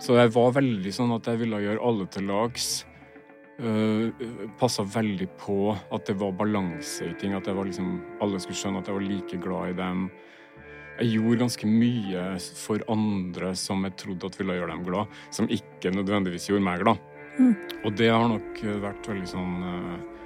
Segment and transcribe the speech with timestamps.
[0.00, 2.68] Så jeg var veldig sånn at jeg ville gjøre alle til lags.
[3.60, 4.08] Uh,
[4.56, 7.34] Passa veldig på at det var balanse i ting.
[7.36, 10.06] At var liksom, alle skulle skjønne at jeg var like glad i dem.
[11.00, 12.24] Jeg gjorde ganske mye
[12.60, 16.82] for andre som jeg trodde at ville gjøre dem glad, som ikke nødvendigvis gjorde meg
[16.84, 17.04] glad.
[17.38, 17.52] Mm.
[17.84, 20.24] Og det har nok vært veldig sånn uh,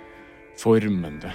[0.59, 1.35] formende.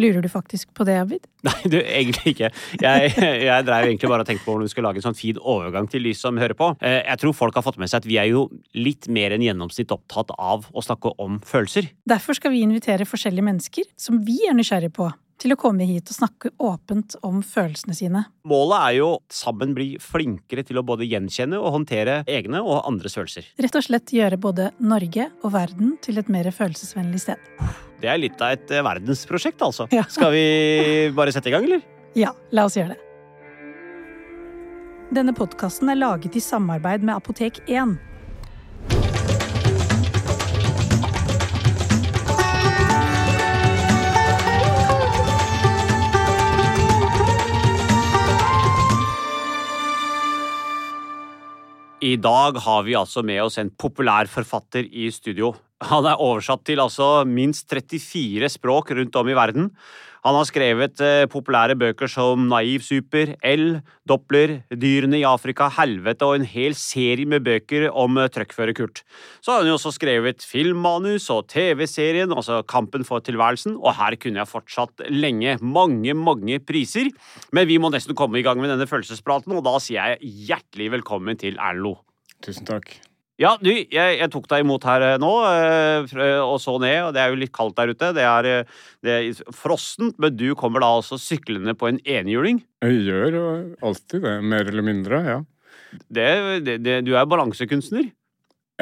[0.00, 1.26] Lurer du faktisk på det, Abid?
[1.48, 2.52] Nei, du, egentlig ikke.
[2.80, 3.12] Jeg,
[3.44, 5.88] jeg drev egentlig bare og tenkte på hvordan vi skulle lage en sånn fin overgang
[5.92, 6.72] til de som hører på.
[6.80, 8.46] Eh, jeg tror folk har fått med seg at vi er jo
[8.78, 11.90] litt mer enn gjennomsnitt opptatt av å snakke om følelser.
[12.08, 15.10] Derfor skal vi invitere forskjellige mennesker som vi er nysgjerrige på,
[15.42, 18.24] til å komme hit og snakke åpent om følelsene sine.
[18.48, 23.18] Målet er jo sammen bli flinkere til å både gjenkjenne og håndtere egne og andres
[23.18, 23.48] følelser.
[23.60, 27.50] Rett og slett gjøre både Norge og verden til et mer følelsesvennlig sted.
[28.02, 29.86] Det er litt av et eh, verdensprosjekt, altså.
[29.94, 30.02] Ja.
[30.10, 30.44] Skal vi
[31.14, 31.84] bare sette i gang, eller?
[32.18, 33.00] Ja, la oss gjøre det.
[35.14, 37.94] Denne podkasten er laget i samarbeid med Apotek 1.
[52.02, 55.52] I dag har vi altså med oss en populær forfatter i studio.
[55.90, 59.70] Han er oversatt til altså minst 34 språk rundt om i verden.
[60.22, 66.28] Han har skrevet eh, populære bøker som Naiv super, L, Doppler, Dyrene i Afrika, Helvete
[66.28, 69.02] og en hel serie med bøker om eh, trøkkfører-Kurt.
[69.42, 74.14] Så har han jo også skrevet filmmanus og TV-serien, altså Kampen for tilværelsen, og her
[74.22, 75.58] kunne jeg fortsatt lenge.
[75.58, 77.10] Mange, mange priser.
[77.50, 80.92] Men vi må nesten komme i gang med denne følelsespraten, og da sier jeg hjertelig
[81.00, 81.98] velkommen til Erlend Lo.
[82.46, 82.94] Tusen takk.
[83.40, 83.88] Ja, du, jeg,
[84.18, 87.38] jeg, tok deg imot her eh, nå, eh, og så ned, og det er jo
[87.40, 88.10] litt kaldt der ute.
[88.16, 92.60] Det er, eh, det er frossent, men du kommer da også syklende på en enhjuling?
[92.84, 93.38] Jeg gjør
[93.80, 95.38] alltid det, mer eller mindre, ja.
[96.12, 96.28] Det,
[96.84, 98.12] det, du er balansekunstner?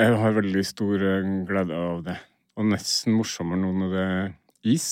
[0.00, 1.06] Jeg har veldig stor
[1.46, 2.18] glede av det.
[2.58, 4.28] Og nesten morsommere nå når det er
[4.74, 4.90] is.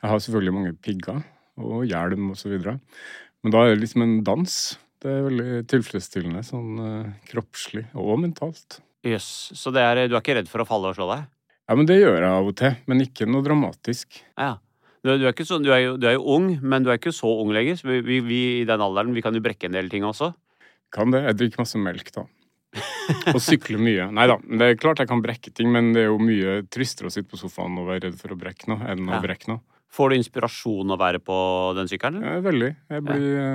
[0.00, 1.20] Jeg har selvfølgelig mange pigger
[1.60, 2.78] og hjelm videre.
[3.44, 4.56] Men da er det liksom en dans.
[5.04, 6.78] Det er veldig tilfredsstillende sånn
[7.28, 8.78] kroppslig og mentalt.
[9.04, 9.30] Jøss.
[9.52, 9.60] Yes.
[9.60, 11.26] Så er, du er ikke redd for å falle og slå deg?
[11.64, 12.78] Ja, men det gjør jeg av og til.
[12.90, 14.20] Men ikke noe dramatisk.
[14.40, 14.54] Ja.
[15.04, 17.12] Du, du, er, så, du, er, jo, du er, jo, ung, men du er ikke
[17.12, 17.80] så ung lenger.
[17.84, 20.30] Vi, vi, vi, i den alderen vi kan jo brekke en del ting også.
[20.94, 21.24] Kan det.
[21.28, 22.24] Jeg drikker masse melk, da.
[23.34, 24.08] og sykler mye.
[24.16, 27.12] Nei da, det er klart jeg kan brekke ting, men det er jo mye tristere
[27.12, 29.18] å sitte på sofaen og være redd for å brekke noe enn ja.
[29.18, 29.60] å brekke noe.
[29.94, 31.36] Får du inspirasjon å være på
[31.76, 32.24] den sykkelen?
[32.24, 32.72] Ja, veldig.
[32.90, 33.52] Jeg blir ja.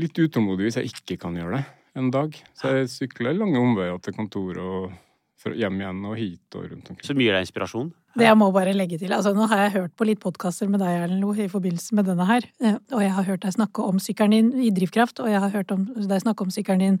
[0.00, 2.36] Litt utålmodig hvis jeg ikke kan gjøre det en dag.
[2.56, 7.06] Så jeg sykler lange omveier til kontoret og hjem igjen og hit og rundt omkring.
[7.06, 7.90] Som gir deg inspirasjon?
[8.18, 9.12] Det jeg må bare legge til.
[9.14, 12.08] Altså, nå har jeg hørt på litt podkaster med deg, Erlend Lo, i forbindelse med
[12.10, 12.46] denne her.
[12.90, 15.70] Og jeg har hørt deg snakke om sykkelen din i Drivkraft, og jeg har hørt
[15.74, 16.96] om, deg snakke om sykkelen din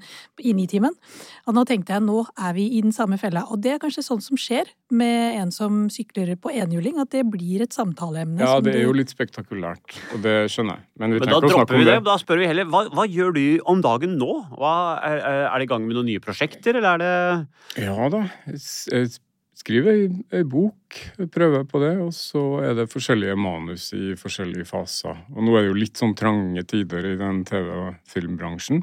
[0.46, 0.94] i Nitimen.
[1.50, 3.42] Og nå tenkte jeg nå er vi i den samme fella.
[3.50, 7.24] Og det er kanskje sånn som skjer med en som sykler på enhjuling, at det
[7.30, 8.38] blir et samtaleemne.
[8.42, 10.86] Ja, det er jo litt spektakulært, og det skjønner jeg.
[11.02, 11.96] Men, Men da dropper vi det.
[12.06, 14.30] Da spør vi heller hva, hva gjør du om dagen nå?
[14.54, 14.76] Hva,
[15.06, 18.22] er, er det i gang med noen nye prosjekter, eller er det Ja da.
[18.50, 19.10] Jeg
[19.60, 20.08] skriver ei,
[20.40, 20.96] ei bok,
[21.32, 25.24] prøver på det, og så er det forskjellige manus i forskjellige faser.
[25.34, 28.82] Og nå er det jo litt sånn trange tider i den TV- og filmbransjen,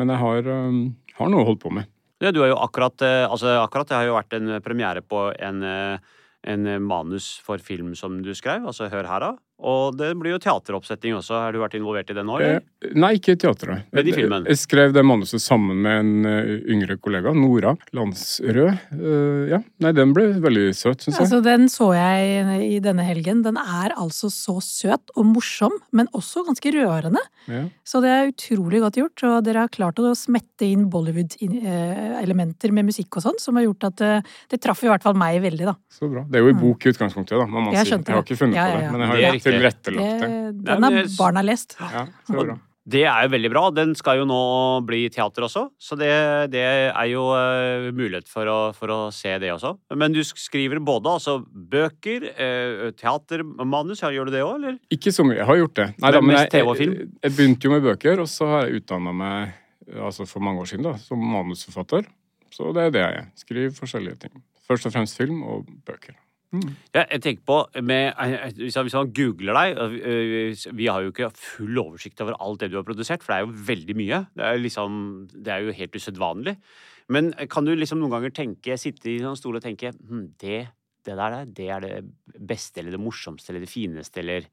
[0.00, 0.80] men jeg har, um,
[1.18, 1.90] har noe å holde på med.
[2.20, 5.30] Ja, du har jo akkurat, eh, altså akkurat Det har jo vært en premiere på
[5.40, 5.98] en, eh,
[6.44, 9.30] en manus for film som du skrev, altså Hør her, da.
[9.60, 11.36] Og det blir jo teateroppsetting også.
[11.36, 12.38] Har du vært involvert i den nå?
[12.38, 12.62] eller?
[12.80, 13.84] Eh, nei, ikke i teatret.
[13.92, 14.46] Men i filmen?
[14.48, 18.78] Jeg skrev det manuset sammen med en uh, yngre kollega, Nora Landsrød.
[18.96, 21.26] Uh, ja, nei, den ble veldig søt, syns jeg.
[21.26, 23.44] Altså, den så jeg i denne helgen.
[23.44, 27.22] Den er altså så søt og morsom, men også ganske rørende.
[27.50, 27.66] Ja.
[27.84, 32.88] Så det er utrolig godt gjort, og dere har klart å smette inn Bollywood-elementer med
[32.88, 35.68] musikk og sånn, som har gjort at uh, det traff i hvert fall meg veldig,
[35.68, 35.76] da.
[35.92, 36.24] Så bra.
[36.24, 37.46] Det er jo i bok i utgangspunktet, da.
[37.50, 38.90] Man jeg, jeg har ikke funnet ja, ja, på det.
[38.94, 39.76] men jeg har tilrettelagt det.
[40.64, 41.76] Den har barna lest.
[41.80, 42.58] Ja, så bra.
[42.90, 43.62] Det er jo veldig bra.
[43.74, 44.40] Den skal jo nå
[44.88, 46.10] bli teater også, så det,
[46.54, 49.74] det er jo uh, mulighet for å, for å, se det også.
[50.00, 54.02] Men du skriver både altså bøker, uh, teatermanus.
[54.02, 54.78] Ja, gjør du det òg, eller?
[54.96, 55.42] Ikke så mye.
[55.42, 55.88] Jeg har gjort det.
[56.00, 59.14] Nei, da, men jeg, jeg, jeg, begynte jo med bøker, og så har jeg utdanna
[59.20, 62.08] meg altså for mange år siden da, som manusforfatter.
[62.54, 63.30] Så det er det jeg er.
[63.38, 64.42] Skriver forskjellige ting.
[64.66, 66.16] Først og fremst film og bøker.
[66.50, 66.72] Mm.
[66.96, 67.56] Ja, jeg tenker på
[67.86, 68.16] med,
[68.58, 72.72] hvis, hvis man googler deg øh, Vi har jo ikke full oversikt over alt det
[72.72, 74.18] du har produsert, for det er jo veldig mye.
[74.34, 74.96] Det er, liksom,
[75.30, 76.56] det er jo helt usedvanlig.
[77.10, 80.64] Men kan du liksom noen ganger tenke, sitte i en stol og tenke hm, det,
[81.06, 84.50] det der det er det beste eller det morsomste eller det fineste eller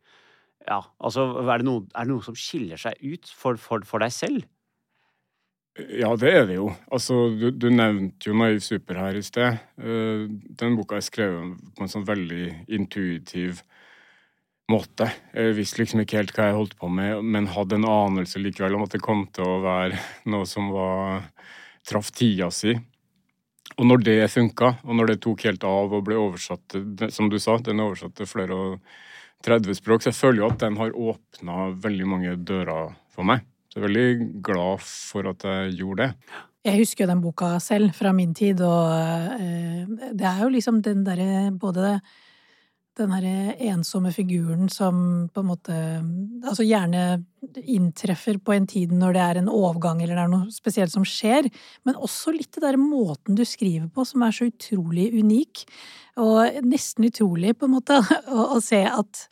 [0.67, 4.03] Ja, altså er det noe, er det noe som skiller seg ut for, for, for
[4.03, 4.45] deg selv?
[5.77, 6.71] Ja, det er det jo.
[6.89, 9.59] Altså, du, du nevnte jo Naiv super her i sted.
[9.77, 10.25] Uh,
[10.57, 13.61] den boka er skrevet på en sånn veldig intuitiv
[14.71, 15.09] måte.
[15.35, 18.75] Jeg visste liksom ikke helt hva jeg holdt på med, men hadde en anelse likevel
[18.75, 19.99] om at det kom til å være
[20.33, 21.29] noe som var
[21.87, 22.73] traff tida si.
[23.77, 26.77] Og når det funka, og når det tok helt av og ble oversatt
[27.13, 28.79] Som du sa, den er oversatt til flere og
[29.45, 33.45] 30 språk, så jeg føler jo at den har åpna veldig mange dører for meg.
[33.77, 36.37] Så jeg er veldig glad for at jeg gjorde det.
[36.65, 38.89] Jeg husker jo den boka selv fra min tid, og
[39.37, 39.83] eh,
[40.17, 41.99] det er jo liksom den derre både
[42.97, 47.21] den herre ensomme figuren som på en måte Altså gjerne
[47.69, 51.05] inntreffer på en tid når det er en overgang eller det er noe spesielt som
[51.05, 51.45] skjer,
[51.85, 55.67] men også litt det derre måten du skriver på som er så utrolig unik,
[56.25, 58.01] og nesten utrolig på en måte
[58.33, 59.27] å, å se at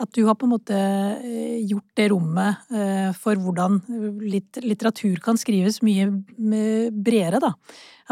[0.00, 3.80] at du har på en måte eh, gjort det rommet eh, for hvordan
[4.20, 6.08] litteratur kan skrives mye
[6.90, 7.52] bredere, da.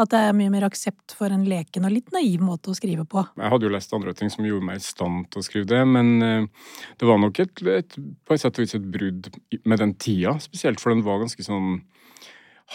[0.01, 3.05] At det er mye mer aksept for en leken og litt naiv måte å skrive
[3.05, 3.21] på.
[3.37, 5.81] Jeg hadde jo lest andre ting som gjorde meg i stand til å skrive det,
[5.85, 6.69] men eh,
[6.99, 9.29] det var nok et, et, på et sett og vis et brudd
[9.63, 11.81] med den tida, spesielt, for den var ganske sånn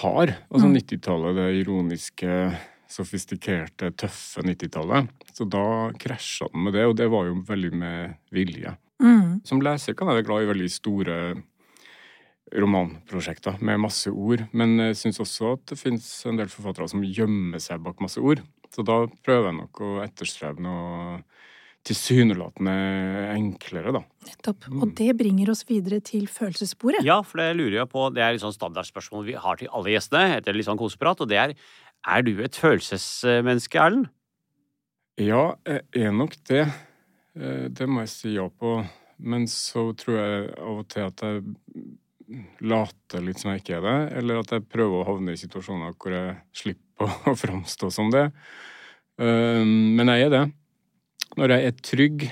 [0.03, 0.35] hard.
[0.53, 0.77] Altså mm.
[0.83, 2.35] 90-tallet, det ironiske
[2.89, 5.09] sofistikerte, tøffe 90-tallet.
[5.35, 5.65] Så da
[6.01, 8.77] krasja den med det, og det var jo veldig med vilje.
[9.03, 9.39] Mm.
[9.47, 11.19] Som leser kan jeg være glad i veldig store
[12.59, 17.05] romanprosjekter med masse ord, men jeg syns også at det fins en del forfattere som
[17.05, 18.41] gjemmer seg bak masse ord.
[18.73, 21.21] Så da prøver jeg nok å etterstrebe noe
[21.89, 22.75] tilsynelatende
[23.33, 24.03] enklere, da.
[24.27, 24.67] Nettopp.
[24.69, 24.81] Mm.
[24.85, 27.05] Og det bringer oss videre til følelsessporet.
[27.07, 28.09] Ja, for det lurer jeg på.
[28.13, 31.31] Det er et sånn standardspørsmål vi har til alle gjestene etter litt sånn koseprat, og
[31.31, 31.55] det er
[32.07, 34.11] er du et følelsesmenneske, Erlend?
[35.19, 36.69] Ja, jeg er nok det.
[37.39, 38.81] Eh, det må jeg si ja på.
[39.19, 41.43] Men så tror jeg av og til at jeg
[42.69, 45.95] later litt som jeg ikke er det, eller at jeg prøver å havne i situasjoner
[45.97, 48.29] hvor jeg slipper å framstå som det.
[49.21, 50.45] Eh, men jeg er det.
[51.39, 52.27] Når jeg er trygg,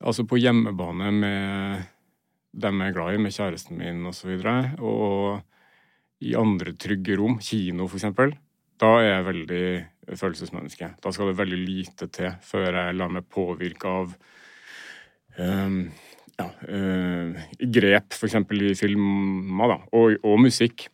[0.00, 1.88] altså på hjemmebane med
[2.50, 5.46] dem jeg er glad i, med kjæresten min osv., og, så og
[6.20, 8.34] i andre trygge rom, kino for eksempel,
[8.80, 9.64] da er jeg veldig
[10.18, 10.92] følelsesmenneske.
[11.02, 14.14] Da skal det veldig lite til før jeg lar meg påvirke av
[15.38, 15.82] um,
[16.40, 17.42] ja, uh,
[17.76, 18.38] grep, f.eks.
[18.40, 20.88] i filmer da, og, og musikk.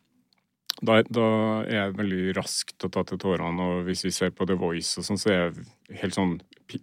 [0.77, 1.27] Da, da,
[1.65, 4.57] er jeg veldig rask til å ta til tårene, og hvis vi ser på The
[4.59, 6.35] Voice og sånn, så er jeg helt sånn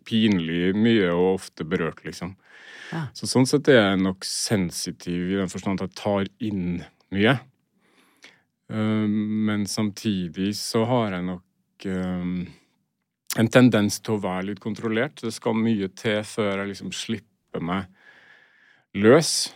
[0.09, 2.35] pinlig mye og ofte berørt, liksom.
[2.91, 3.07] Ja.
[3.17, 6.83] Så sånn sett er jeg nok sensitiv i den forstand at jeg tar inn
[7.15, 7.37] mye.
[8.73, 12.39] Ehm, men samtidig så har jeg nok ehm,
[13.39, 15.21] en tendens til å være litt kontrollert.
[15.21, 17.91] Det skal mye til før jeg liksom slipper meg
[18.95, 19.53] løs.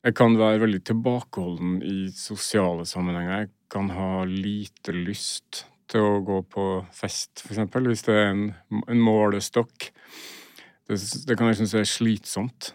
[0.00, 3.44] Jeg kan være veldig tilbakeholden i sosiale sammenhenger.
[3.44, 8.44] Jeg kan ha lite lyst til å gå på fest, eksempel, hvis det er en,
[8.86, 9.90] en målestokk.
[10.88, 12.70] Det, det kan jeg synes er slitsomt.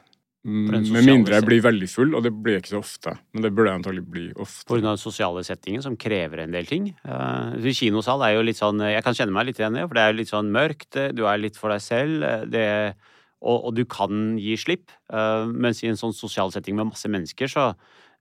[0.46, 3.16] Mm, med mindre jeg blir veldig full, og det blir ikke så ofte.
[3.34, 4.68] Men det burde jeg antagelig bli ofte.
[4.70, 4.84] Pga.
[4.86, 6.92] den sosiale settingen som krever en del ting.
[7.02, 9.98] Uh, kinosal er jo litt sånn Jeg kan kjenne meg litt igjen i det, for
[9.98, 11.02] det er litt sånn mørkt.
[11.18, 12.28] Du er litt for deg selv.
[12.54, 12.68] Det,
[13.42, 14.94] og, og, du kan gi slipp.
[15.10, 17.72] Uh, mens i en sånn sosial setting med masse mennesker, så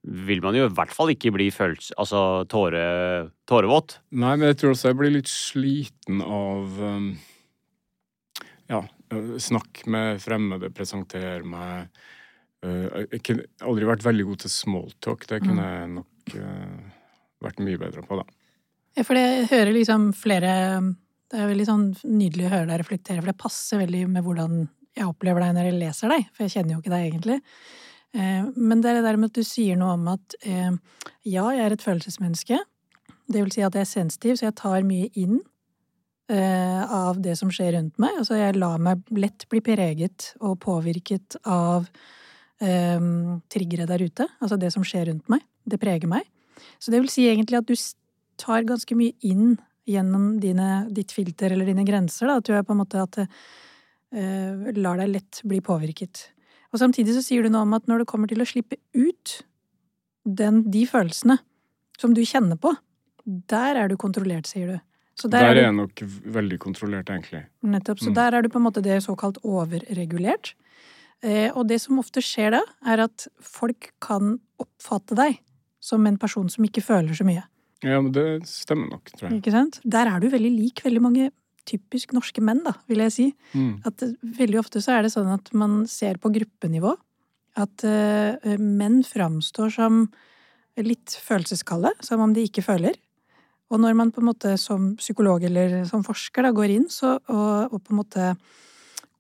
[0.05, 3.99] vil man jo i hvert fall ikke bli følt, altså tåre, tårevåt.
[4.13, 7.07] Nei, men jeg tror også jeg blir litt sliten av um,
[8.69, 8.83] ja,
[9.43, 11.91] snakk med fremmede, presentere meg
[12.65, 15.27] Eh, jeg har aldri vært veldig god til smalltalk.
[15.31, 15.73] Det kunne mm.
[15.75, 17.07] jeg nok uh,
[17.45, 18.27] vært mye bedre på, da.
[18.95, 20.51] Ja, for jeg hører liksom flere
[21.33, 24.61] Det er veldig sånn nydelig å høre deg reflektere, for det passer veldig med hvordan
[24.95, 27.39] jeg opplever deg når jeg leser deg, for jeg kjenner jo ikke deg egentlig.
[28.55, 31.75] Men det er det der med at du sier noe om at ja, jeg er
[31.75, 32.61] et følelsesmenneske.
[33.27, 35.41] Det vil si at jeg er sensitiv, så jeg tar mye inn
[36.33, 38.15] av det som skjer rundt meg.
[38.17, 41.85] Altså jeg lar meg lett bli preget og påvirket av
[42.61, 44.27] um, triggere der ute.
[44.41, 45.45] Altså det som skjer rundt meg.
[45.65, 46.25] Det preger meg.
[46.79, 47.75] Så det vil si egentlig at du
[48.41, 49.57] tar ganske mye inn
[49.89, 52.31] gjennom dine, ditt filter eller dine grenser.
[52.31, 52.39] Da.
[52.41, 56.29] At du er på en måte at uh, lar deg lett bli påvirket.
[56.73, 59.39] Og samtidig så sier du noe om at når det kommer til å slippe ut
[60.25, 61.39] den, de følelsene
[62.01, 62.73] som du kjenner på,
[63.25, 64.81] der er du kontrollert, sier du.
[65.15, 66.01] Så Der, der, er er jeg nok
[66.35, 67.45] veldig kontrollert, egentlig.
[67.63, 68.15] nettopp, så Mm.
[68.15, 70.55] der er du på en måte det såkalt overregulert.
[71.23, 75.39] Eh, og det som ofte skjer da, er at folk kan oppfatte deg
[75.81, 77.45] som en person som ikke føler så mye.
[77.85, 79.41] Ja, men det stemmer nok, tror jeg.
[79.43, 79.81] Ikke sant?
[79.85, 81.31] Der er du veldig lik veldig mange
[81.65, 83.35] typisk norske menn, da, vil jeg si.
[83.55, 83.83] Mm.
[83.87, 86.97] At eh, veldig ofte så er det sånn at man ser på gruppenivå
[87.57, 90.09] at eh, menn framstår som
[90.77, 92.97] litt følelseskalde, som om de ikke føler.
[93.75, 97.17] Og når man på en måte som psykolog eller som forsker da går inn så,
[97.19, 98.31] og, og på en måte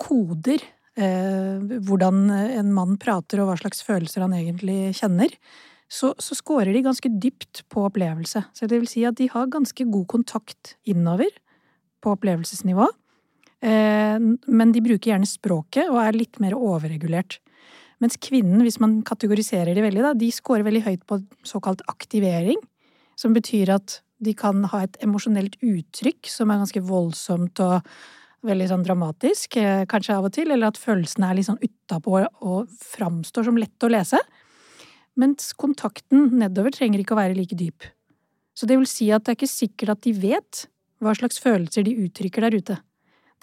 [0.00, 0.62] koder
[0.94, 5.34] eh, hvordan en mann prater og hva slags følelser han egentlig kjenner,
[5.90, 8.44] så, så scorer de ganske dypt på opplevelse.
[8.54, 11.30] Så det vil si at de har ganske god kontakt innover
[12.02, 12.88] på opplevelsesnivå.
[13.64, 17.40] Eh, men de bruker gjerne språket og er litt mer overregulert.
[18.02, 22.58] Mens kvinnen, hvis man kategoriserer de veldig, da, de scorer veldig høyt på såkalt aktivering.
[23.16, 27.94] Som betyr at de kan ha et emosjonelt uttrykk som er ganske voldsomt og
[28.44, 30.50] veldig sånn dramatisk, eh, kanskje av og til.
[30.52, 34.20] Eller at følelsene er litt sånn utapå og framstår som lett å lese.
[35.16, 37.86] Mens kontakten nedover trenger ikke å være like dyp.
[38.54, 40.66] Så det vil si at det er ikke sikkert at de vet
[41.02, 42.78] hva slags følelser de uttrykker der ute.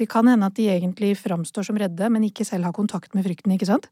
[0.01, 3.25] Det kan hende at de egentlig framstår som redde, men ikke selv har kontakt med
[3.27, 3.85] frykten, ikke sant?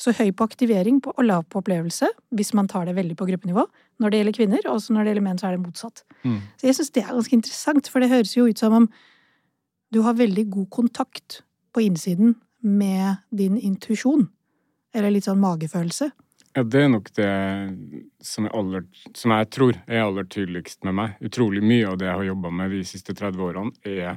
[0.00, 3.66] Så høy på aktivering og lav på opplevelse, hvis man tar det veldig på gruppenivå.
[4.00, 6.04] Når det gjelder kvinner, og når det gjelder menn, så er det motsatt.
[6.24, 6.38] Mm.
[6.56, 8.88] Så jeg syns det er ganske interessant, for det høres jo ut som om
[9.92, 11.42] du har veldig god kontakt
[11.74, 14.30] på innsiden med din intuisjon.
[14.96, 16.08] Eller litt sånn magefølelse.
[16.56, 17.30] Ja, det er nok det
[18.26, 21.20] som, er aller, som jeg tror er aller tydeligst med meg.
[21.22, 24.16] Utrolig mye av det jeg har jobba med de siste 30 årene, er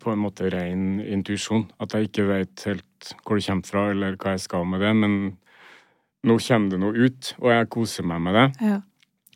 [0.00, 1.66] på en måte ren intuisjon.
[1.82, 4.92] At jeg ikke vet helt hvor det kommer fra, eller hva jeg skal med det,
[4.96, 5.16] men
[6.22, 8.46] nå kommer det noe ut, og jeg koser meg med det.
[8.62, 8.78] Ja.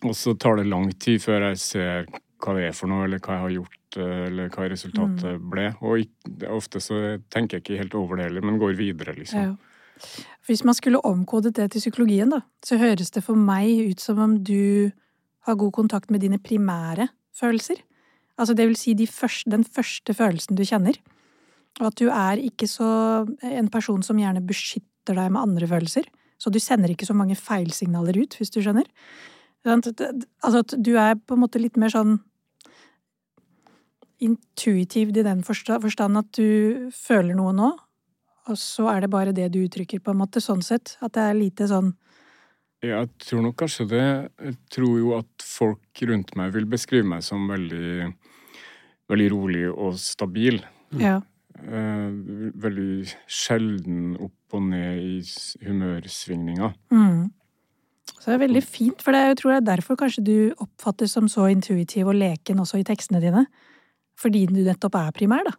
[0.07, 2.07] Og så tar det lang tid før jeg ser
[2.43, 5.71] hva det er for noe, eller hva jeg har gjort, eller hva resultatet ble.
[5.81, 7.01] Og ofte så
[7.33, 9.51] tenker jeg ikke helt over det heller, men går videre, liksom.
[9.51, 9.57] Ja.
[10.47, 14.21] Hvis man skulle omkodet det til psykologien, da, så høres det for meg ut som
[14.23, 14.93] om du
[15.49, 17.81] har god kontakt med dine primære følelser.
[18.37, 20.99] Altså det vil si de første, den første følelsen du kjenner.
[21.81, 22.89] Og at du er ikke så
[23.43, 26.09] en person som gjerne beskytter deg med andre følelser.
[26.41, 28.89] Så du sender ikke så mange feilsignaler ut, hvis du skjønner.
[29.67, 32.19] Altså at du er på en måte litt mer sånn
[34.23, 37.73] intuitiv i den forsta- forstand at du føler noe nå,
[38.47, 40.97] og så er det bare det du uttrykker, på en måte, sånn sett.
[41.03, 41.95] At det er lite sånn
[42.85, 44.31] Jeg tror nok kanskje det.
[44.39, 48.13] Jeg tror jo at folk rundt meg vil beskrive meg som veldig,
[49.11, 50.61] veldig rolig og stabil.
[50.99, 51.21] Ja.
[51.57, 52.11] Eh,
[52.61, 56.75] veldig sjelden opp og ned i humørsvingninger.
[56.93, 57.31] Mm.
[58.17, 60.55] Så det er veldig fint, for det, er- jeg tror det er derfor kanskje du
[60.63, 63.47] oppfattes som så intuitiv og leken også i tekstene dine.
[64.19, 65.53] Fordi du nettopp er primær, da.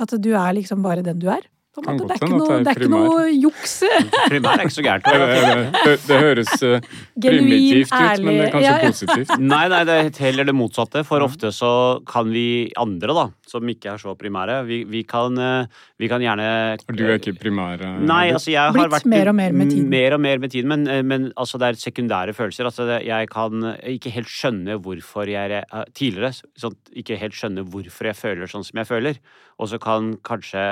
[0.00, 1.42] At du er liksom bare den du er.
[1.70, 2.06] På en måte.
[2.10, 3.74] Det er ikke noe, er det er ikke noe juks.
[4.32, 5.04] Primær er ikke så gærent.
[5.06, 6.50] Det, det, det, det høres
[7.22, 8.88] Genuin, primitivt ut, men det er kanskje Ja, ja.
[8.90, 9.34] positivt.
[9.52, 11.02] Nei, nei, det er heller det motsatte.
[11.06, 11.70] For ofte så
[12.10, 12.42] kan vi
[12.80, 16.48] andre, da, som ikke er så primære, vi, vi, kan, eh, vi kan gjerne
[16.82, 17.84] For du er ikke primær?
[17.86, 19.86] eh, Nei, altså jeg har Blitt vært mer og mer med tiden.
[19.94, 22.66] Mer og mer med tiden, men, men altså det er sekundære følelser.
[22.66, 25.62] Altså det, jeg kan ikke helt skjønne hvorfor jeg
[25.94, 29.22] Tidligere sånn, ikke helt skjønne hvorfor jeg føler sånn som jeg føler.
[29.62, 30.64] Og så kan kanskje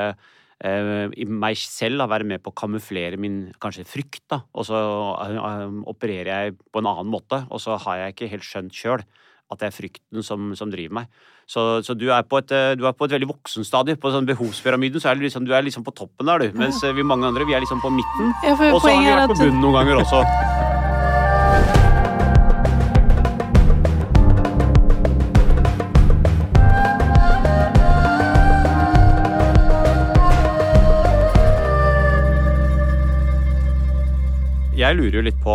[0.59, 4.41] meg selv da, være med på å kamuflere min kanskje frykt, da.
[4.59, 4.79] Og så
[5.23, 9.05] eh, opererer jeg på en annen måte, og så har jeg ikke helt skjønt sjøl
[9.49, 11.21] at det er frykten som, som driver meg.
[11.49, 13.97] Så, så du, er på et, eh, du er på et veldig voksenstadie.
[14.01, 16.59] På sånn behovspyramiden så er du liksom, du er liksom på toppen der, du.
[16.61, 18.35] Mens eh, vi mange andre vi er liksom på midten.
[18.45, 20.78] Ja, Og så har vi vært på bunnen noen ganger også.
[34.89, 35.55] Jeg lurer jo litt på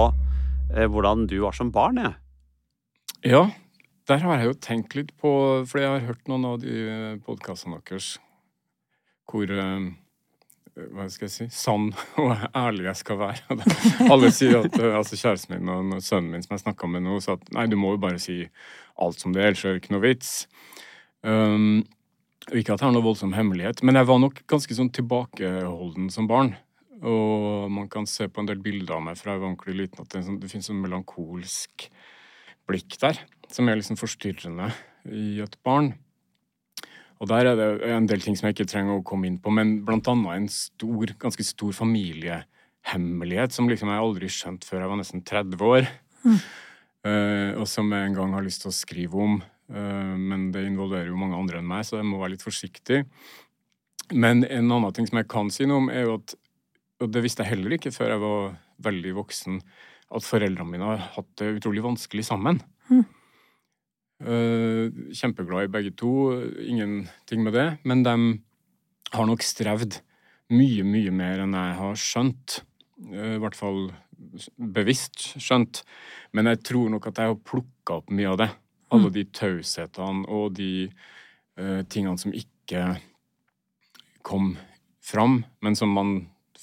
[0.78, 2.12] eh, hvordan du var som barn, jeg.
[3.32, 3.40] Ja,
[4.06, 5.32] der har jeg jo tenkt litt på,
[5.66, 8.12] for jeg har hørt noen av de podkastene deres
[9.26, 9.88] hvor eh,
[10.94, 11.88] hva skal jeg si, sann
[12.22, 13.58] og ærlig jeg skal være.
[14.06, 17.18] Alle sier at eh, altså kjæresten min og sønnen min som jeg snakka med nå,
[17.26, 18.44] sa at nei, du må jo bare si
[19.02, 20.36] alt som det er, ellers er det ikke noe vits.
[21.26, 21.82] Um,
[22.52, 26.30] ikke at jeg har noe voldsom hemmelighet, men jeg var nok ganske sånn tilbakeholden som
[26.30, 26.54] barn.
[27.04, 30.04] Og man kan se på en del bilder av meg fra jeg var ordentlig liten,
[30.04, 31.88] at det, sånn, det finnes en melankolsk
[32.70, 33.20] blikk der,
[33.52, 34.70] som er liksom forstyrrende
[35.12, 35.94] i et barn.
[37.20, 39.52] Og der er det en del ting som jeg ikke trenger å komme inn på,
[39.54, 44.92] men blant annet en stor, ganske stor familiehemmelighet som liksom jeg aldri skjønt før jeg
[44.92, 45.90] var nesten 30 år.
[46.24, 46.38] mm.
[46.38, 49.42] og og som jeg en gang har lyst til å skrive om.
[49.72, 53.04] Eh, men det involverer jo mange andre enn meg, så jeg må være litt forsiktig.
[54.14, 56.36] Men en annen ting som jeg kan si noe om, er jo at
[57.04, 58.56] Og det visste jeg heller ikke før jeg var
[58.88, 59.60] veldig voksen,
[60.14, 62.62] at foreldrene mine har hatt det utrolig vanskelig sammen.
[62.88, 63.04] Mm.
[64.24, 66.14] Eh, kjempeglad i begge to,
[66.64, 67.68] ingenting med det.
[67.84, 68.16] Men de
[69.14, 70.00] har nok strevd
[70.54, 72.60] mye, mye mer enn jeg har skjønt.
[73.10, 73.88] Eh, I hvert fall
[74.58, 75.84] bevisst skjønt.
[76.32, 78.52] Men jeg tror nok at jeg har plukka opp mye av det.
[78.94, 80.86] Alle de taushetene og de
[81.58, 82.84] uh, tingene som ikke
[84.22, 84.52] kom
[85.02, 86.12] fram, men som man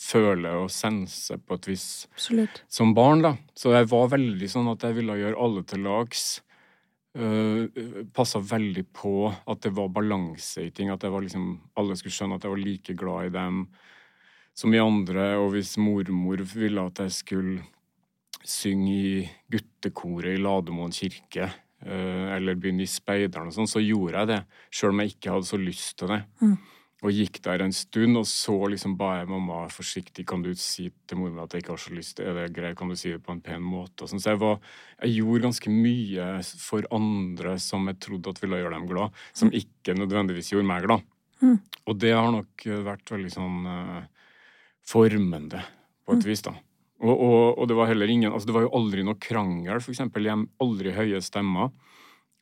[0.00, 2.62] føler og senser på et vis Absolutt.
[2.72, 3.34] som barn, da.
[3.56, 6.24] Så jeg var veldig sånn at jeg ville gjøre alle til lags.
[7.10, 7.66] Uh,
[8.14, 10.92] Passa veldig på at det var balanse i ting.
[10.92, 13.64] At liksom, alle skulle skjønne at jeg var like glad i dem
[14.56, 15.34] som i andre.
[15.42, 17.60] Og hvis mormor ville at jeg skulle
[18.40, 21.50] synge i guttekoret i Lademoen kirke,
[21.84, 24.42] uh, eller begynne i Speideren og sånn, så gjorde jeg det.
[24.72, 26.22] Sjøl om jeg ikke hadde så lyst til det.
[26.40, 26.56] Mm.
[27.00, 30.90] Og gikk der en stund, og så liksom ba jeg mamma forsiktig kan du si
[31.08, 32.20] til mormor at jeg ikke har så lyst.
[32.20, 32.76] Er det greit?
[32.76, 34.08] Kan du si det på en pen måte?
[34.10, 34.20] Sånn.
[34.20, 34.58] Så jeg, var,
[35.00, 36.26] jeg gjorde ganske mye
[36.60, 40.84] for andre som jeg trodde at ville gjøre dem glad, som ikke nødvendigvis gjorde meg
[40.84, 41.06] glad.
[41.40, 41.56] Mm.
[41.88, 44.02] Og det har nok eh, vært veldig sånn eh,
[44.84, 45.62] formende,
[46.04, 46.52] på et vis, da.
[47.00, 49.94] Og, og, og det var heller ingen altså Det var jo aldri noe krangel, for
[49.94, 50.44] eksempel, hjem.
[50.60, 51.72] Aldri høye stemmer.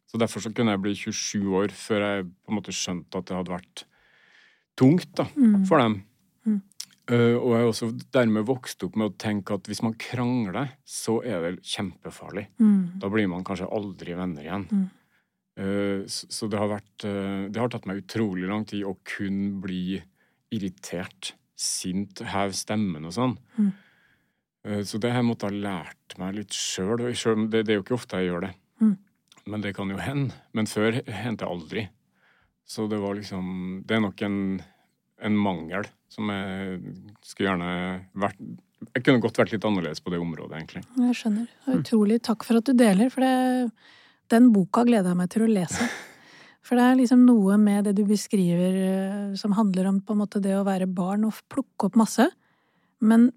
[0.08, 3.28] Så derfor så kunne jeg bli 27 år før jeg på en måte skjønte at
[3.28, 3.84] det hadde vært
[4.78, 5.64] tungt da, Mm.
[5.66, 5.96] for dem.
[6.46, 6.60] Mm.
[7.10, 10.74] Uh, og jeg har også dermed vokst opp med å tenke at hvis man krangler,
[10.84, 12.46] så er det kjempefarlig.
[12.60, 13.00] Mm.
[13.00, 14.66] Da blir man kanskje aldri venner igjen.
[14.70, 14.86] Mm.
[15.58, 18.92] Eh, så så det har vært uh, Det har tatt meg utrolig lang tid å
[19.02, 19.98] kun bli
[20.54, 23.34] irritert, sint, heve stemmen og sånn.
[23.58, 23.72] Mm.
[24.84, 26.98] Så det har jeg måttet ha lært meg litt sjøl.
[27.48, 28.50] Det, det er jo ikke ofte jeg gjør det.
[28.82, 28.94] Mm.
[29.48, 30.34] Men det kan jo hende.
[30.52, 31.84] Men før hendte det aldri.
[32.68, 34.40] Så det var liksom Det er nok en,
[35.24, 36.80] en mangel som jeg
[37.24, 37.70] skulle gjerne
[38.18, 38.40] vært
[38.94, 40.84] Jeg kunne godt vært litt annerledes på det området, egentlig.
[41.08, 41.48] Jeg skjønner.
[41.66, 42.20] Er Utrolig.
[42.24, 43.72] Takk for at du deler, for det,
[44.32, 45.88] den boka gleder jeg meg til å lese.
[46.68, 50.20] For det er liksom noe med det du beskriver eh, som handler om på en
[50.20, 52.26] måte det å være barn og plukke opp masse.
[53.00, 53.30] Men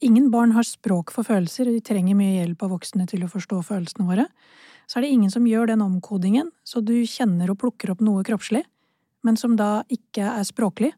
[0.00, 3.30] ingen barn har språk for følelser, og de trenger mye hjelp av voksne til å
[3.30, 4.26] forstå følelsene våre.
[4.90, 8.24] Så er det ingen som gjør den omkodingen, så du kjenner og plukker opp noe
[8.26, 8.64] kroppslig,
[9.22, 10.90] men som da ikke er språklig.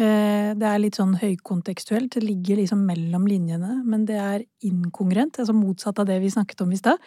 [0.00, 5.38] Eh, Det er litt sånn høykontekstuelt, det ligger liksom mellom linjene, men det er inkongruent,
[5.38, 6.98] altså motsatt av det vi snakket om i stad.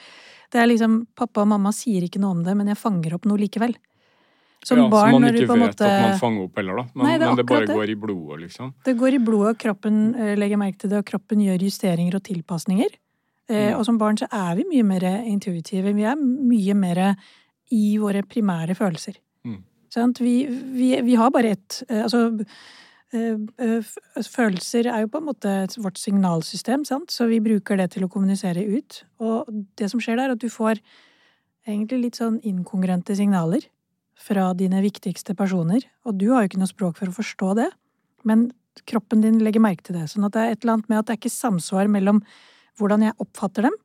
[0.51, 3.25] Det er liksom pappa og mamma sier ikke noe om det, men jeg fanger opp
[3.25, 3.75] noe likevel.
[4.65, 6.83] Som ja, barn, som man ikke på vet måte at man fanger opp heller, da.
[6.95, 7.75] Men, Nei, det men det bare det.
[7.75, 8.73] går i blodet, liksom.
[8.85, 12.15] Det går i blodet, og kroppen eh, legger merke til det, og kroppen gjør justeringer
[12.17, 12.95] og tilpasninger.
[13.49, 13.79] Eh, Mm.
[13.79, 15.93] Og som barn så er vi mye mer intuitive.
[15.93, 17.15] Vi er mye mer
[17.71, 19.19] i våre primære følelser.
[19.45, 19.59] Mm.
[19.93, 20.19] Sant?
[20.19, 22.23] Vi, vi, vi har bare ett eh, Altså
[23.13, 23.37] eh,
[23.79, 23.97] f-
[24.33, 27.11] følelser er jo på en måte vårt signalsystem, sant?
[27.13, 29.03] så vi bruker det til å kommunisere ut.
[29.21, 29.45] Og
[29.77, 30.81] det som skjer der, er at du får
[31.67, 33.65] egentlig litt sånn inkongruente signaler
[34.17, 35.85] fra dine viktigste personer.
[36.05, 37.69] Og du har jo ikke noe språk for å forstå det,
[38.25, 38.49] men
[38.89, 40.09] kroppen din legger merke til det.
[40.11, 42.21] Sånn at det er et eller annet med at det er ikke samsvar mellom
[42.79, 43.77] hvordan jeg oppfatter dem,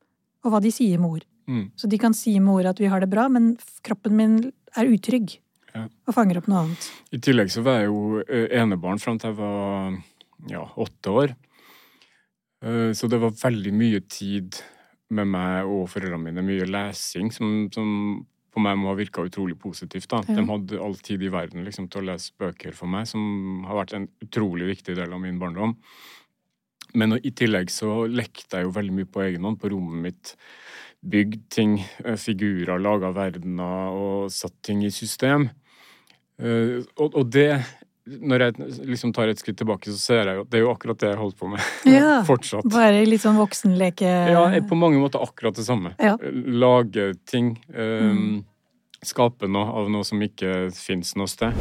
[0.45, 1.27] og hva de sier med ord.
[1.51, 1.67] Mm.
[1.79, 3.53] Så de kan si med ord at vi har det bra, men
[3.87, 4.39] kroppen min
[4.79, 5.37] er utrygg.
[5.75, 5.85] Ja.
[6.09, 6.89] Og fanger opp noe annet.
[7.15, 9.99] I tillegg så var jeg jo eh, enebarn fram til jeg var
[10.51, 11.35] ja, åtte år.
[12.65, 14.59] Eh, Så det var veldig mye tid
[15.11, 17.89] med meg og foreldrene mine, mye lesing, som, som
[18.51, 20.09] på meg må ha virka utrolig positivt.
[20.11, 20.23] da.
[20.27, 20.39] Ja.
[20.39, 23.79] De hadde all tid i verden liksom, til å lese bøker for meg, som har
[23.83, 25.77] vært en utrolig viktig del av min barndom.
[26.95, 30.33] Men i tillegg så lekte jeg jo veldig mye på egen hånd på rommet mitt.
[31.01, 35.49] Bygd ting, eh, figurer, laga verdener og satt ting i system.
[36.41, 37.63] Eh, og, det
[38.11, 38.55] Når jeg
[38.89, 41.11] liksom tar et skritt tilbake, så ser jeg jo at det er jo akkurat det
[41.13, 41.61] jeg holdt på med
[41.97, 42.65] Ja, fortsatt.
[42.73, 45.95] Bare litt sånn voksenleke Ja, på mange måter akkurat det samme.
[46.01, 46.17] Ja.
[46.21, 47.59] Lage ting.
[47.73, 48.45] Um, Mm.
[49.01, 51.57] Skape noe av noe som ikke fins noe sted.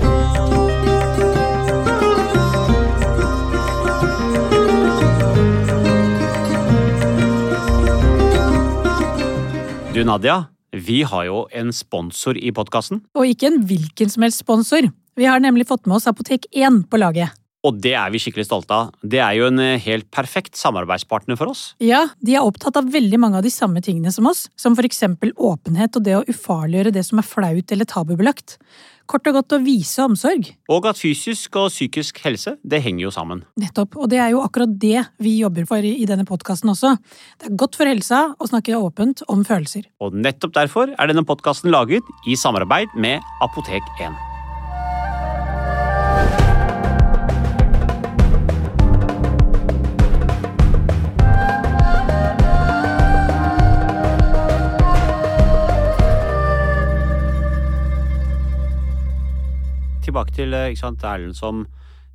[10.00, 13.02] Du, Nadia, vi har jo en sponsor i podkasten.
[13.20, 14.86] Og ikke en hvilken som helst sponsor.
[15.20, 17.34] Vi har nemlig fått med oss Apotek 1 på laget.
[17.68, 18.94] Og det er vi skikkelig stolte av.
[19.04, 21.66] Det er jo en eh, helt perfekt samarbeidspartner for oss.
[21.84, 24.88] Ja, de er opptatt av veldig mange av de samme tingene som oss, som for
[24.88, 28.56] eksempel åpenhet og det å ufarliggjøre det som er flaut eller tabubelagt.
[29.10, 30.52] Kort og godt å vise omsorg.
[30.70, 33.42] Og at fysisk og psykisk helse, det henger jo sammen.
[33.58, 36.94] Nettopp, og det er jo akkurat det vi jobber for i denne podkasten også.
[37.42, 39.90] Det er godt for helsa å snakke åpent om følelser.
[39.98, 44.29] Og nettopp derfor er denne podkasten laget i samarbeid med Apotek 1.
[60.10, 61.66] tilbake til eh, sant, Erlend som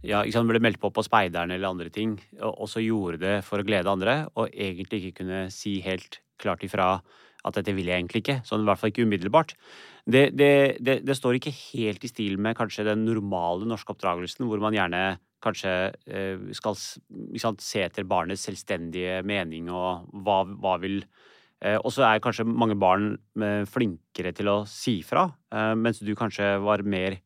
[0.04, 3.34] ja, sant, ble meldt på på Speideren eller andre ting, og, og så gjorde det
[3.46, 6.96] for å glede andre, og egentlig ikke kunne si helt klart ifra
[7.44, 9.52] at dette vil jeg egentlig ikke, sånn i hvert fall ikke umiddelbart.
[10.04, 14.46] Det, det, det, det står ikke helt i stil med kanskje den normale norske oppdragelsen,
[14.48, 15.02] hvor man gjerne
[15.44, 15.74] kanskje
[16.08, 21.02] eh, skal sant, se etter barnets selvstendige mening og hva, hva vil
[21.60, 23.12] eh, Og så er kanskje mange barn
[23.68, 25.28] flinkere til å si fra,
[25.76, 27.20] mens du kanskje var mer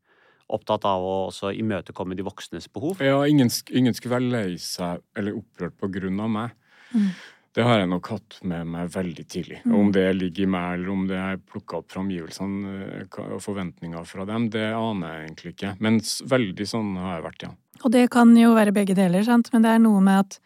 [0.48, 3.02] opptatt av å også imøtekomme de voksnes behov.
[3.04, 6.54] Ja, ingen, ingen skulle være lei seg eller opprørt på grunn av meg.
[6.94, 7.10] Mm.
[7.58, 9.60] Det har jeg nok hatt med meg veldig tidlig.
[9.64, 9.72] Mm.
[9.78, 13.40] Om det ligger i meg, eller om det er plukka opp fra omgivelsene eh, og
[13.42, 15.72] forventninger fra dem, det aner jeg egentlig ikke.
[15.82, 15.98] Men
[16.34, 17.52] veldig sånn har jeg vært, ja.
[17.82, 20.38] Og det kan jo være begge deler, sant, men det er noe med at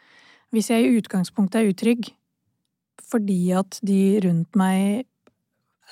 [0.52, 2.12] hvis jeg i utgangspunktet er utrygg
[3.12, 5.04] fordi at de rundt meg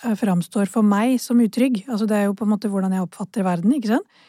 [0.00, 3.46] framstår for meg som utrygg, altså det er jo på en måte hvordan jeg oppfatter
[3.46, 4.22] verden, ikke sant,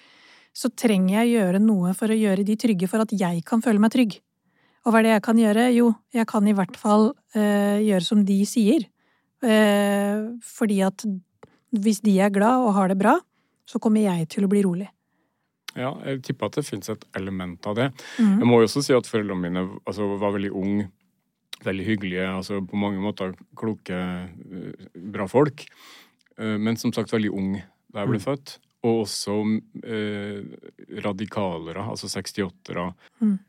[0.51, 3.79] så trenger jeg gjøre noe for å gjøre de trygge for at jeg kan føle
[3.79, 4.17] meg trygg.
[4.83, 5.67] Og hva er det jeg kan gjøre?
[5.75, 8.87] Jo, jeg kan i hvert fall eh, gjøre som de sier.
[9.45, 11.05] Eh, fordi at
[11.71, 13.15] hvis de er glad og har det bra,
[13.69, 14.89] så kommer jeg til å bli rolig.
[15.77, 17.91] Ja, jeg tipper at det fins et element av det.
[18.19, 18.41] Mm.
[18.41, 20.89] Jeg må jo også si at foreldrene mine altså, var veldig unge
[21.65, 25.65] veldig hyggelige, altså på mange måter kloke, eh, bra folk.
[26.41, 27.53] Eh, men som sagt veldig ung
[27.91, 28.25] da jeg ble mm.
[28.25, 28.57] født.
[28.87, 29.37] Og også
[29.85, 30.41] eh,
[31.05, 32.91] radikalere, altså 68-ere.
[33.21, 33.39] Mm.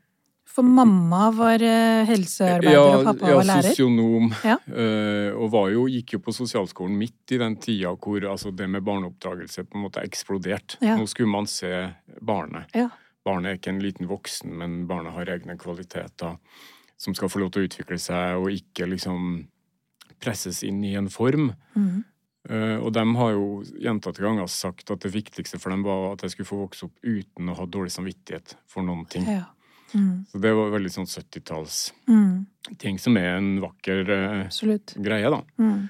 [0.53, 3.69] For mamma var eh, helsearbeider, ja, og pappa ja, var lærer?
[3.71, 4.27] Ja, sosionom.
[4.45, 4.57] Ja.
[5.33, 9.65] og jo, gikk jo på sosialskolen midt i den tida hvor altså, det med barneoppdragelse
[9.65, 10.77] på en måte eksploderte.
[10.85, 10.99] Ja.
[10.99, 11.71] Nå skulle man se
[12.21, 12.69] barnet.
[13.25, 16.37] Barnet er ikke en liten voksen, men barnet har egne kvaliteter
[17.03, 19.43] som skal få lov til å utvikle seg og ikke liksom
[20.23, 21.51] presses inn i en form.
[21.75, 22.03] Mm.
[22.49, 23.47] Uh, og de har jo
[23.79, 26.97] gjentatte ganger sagt at det viktigste for dem var at jeg skulle få vokse opp
[26.99, 29.27] uten å ha dårlig samvittighet for noen ting.
[29.31, 29.45] Ja.
[29.93, 30.23] Mm.
[30.31, 32.77] Så det var veldig sånn 70-talls mm.
[32.81, 34.63] ting som er en vakker uh,
[35.05, 35.43] greie, da.
[35.61, 35.85] Mm.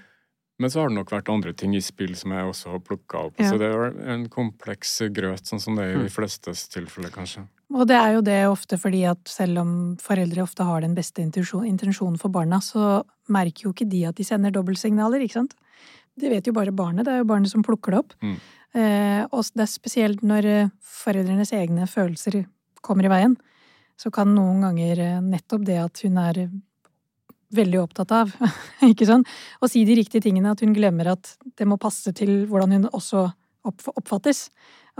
[0.62, 3.26] Men så har det nok vært andre ting i spill som jeg også har plukka
[3.30, 3.40] opp.
[3.42, 3.50] Ja.
[3.50, 6.14] Så det er en kompleks grøt, sånn som det er i de mm.
[6.14, 7.48] flestes tilfeller, kanskje.
[7.74, 9.70] Og det er jo det ofte fordi at selv om
[10.02, 13.02] foreldre ofte har den beste intensjonen for barna, så
[13.34, 15.56] merker jo ikke de at de sender dobbeltsignaler, ikke sant?
[16.14, 17.08] Det vet jo bare barnet.
[17.08, 18.14] Det er jo barnet som plukker det opp.
[18.22, 18.36] Mm.
[18.74, 22.44] Eh, og det er spesielt når eh, foreldrenes egne følelser
[22.86, 23.34] kommer i veien,
[23.98, 26.44] så kan noen ganger eh, nettopp det at hun er
[27.54, 28.34] veldig opptatt av,
[28.92, 29.26] ikke sånn,
[29.62, 32.88] å si de riktige tingene, at hun glemmer at det må passe til hvordan hun
[32.92, 33.28] også
[33.64, 34.48] oppfattes.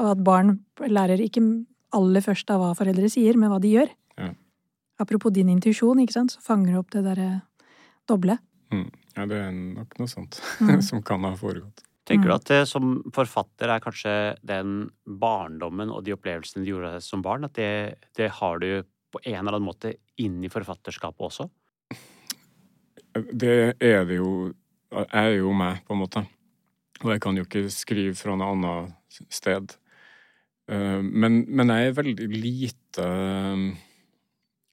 [0.02, 1.42] Og at barn lærer ikke
[1.96, 3.94] aller først av hva foreldre sier, men hva de gjør.
[4.20, 4.32] Ja.
[5.02, 7.30] Apropos din intuisjon, ikke sant, så fanger du opp det derre
[8.10, 8.38] doble.
[8.74, 8.90] Mm.
[9.14, 10.80] Ja, det er nok noe sånt mm.
[10.90, 11.86] som kan ha foregått.
[12.08, 12.40] Tenker du mm.
[12.40, 17.48] at det, som forfatter er kanskje den barndommen og de opplevelsene du gjorde som barn,
[17.48, 17.70] at det,
[18.18, 21.48] det har du på en eller annen måte inn i forfatterskapet også?
[23.14, 24.52] Det er det jo
[24.94, 26.22] Jeg er jo meg, på en måte.
[27.02, 29.74] Og jeg kan jo ikke skrive fra noe annet sted.
[30.72, 33.08] Eh, men, men, jeg er veldig lite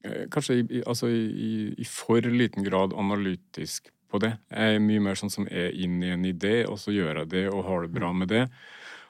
[0.07, 4.31] eh, Kanskje i, altså i, i, for liten grad analytisk på det.
[4.49, 7.31] Jeg er mye mer sånn som er inn i en idé, og så gjør jeg
[7.35, 8.47] det og har det bra med det.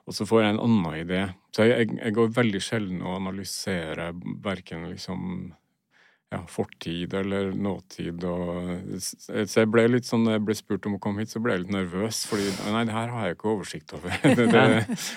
[0.09, 1.21] Og så får jeg en annen idé.
[1.55, 5.23] Så jeg, jeg går veldig sjelden og analyserer verken liksom
[6.31, 8.23] ja, fortid eller nåtid.
[8.23, 11.57] Og, så jeg ble litt sånn, jeg ble spurt om å komme hit, så ble
[11.57, 12.21] jeg litt nervøs.
[12.31, 14.15] fordi nei, det her har jeg ikke oversikt over.
[14.41, 14.63] Det, det,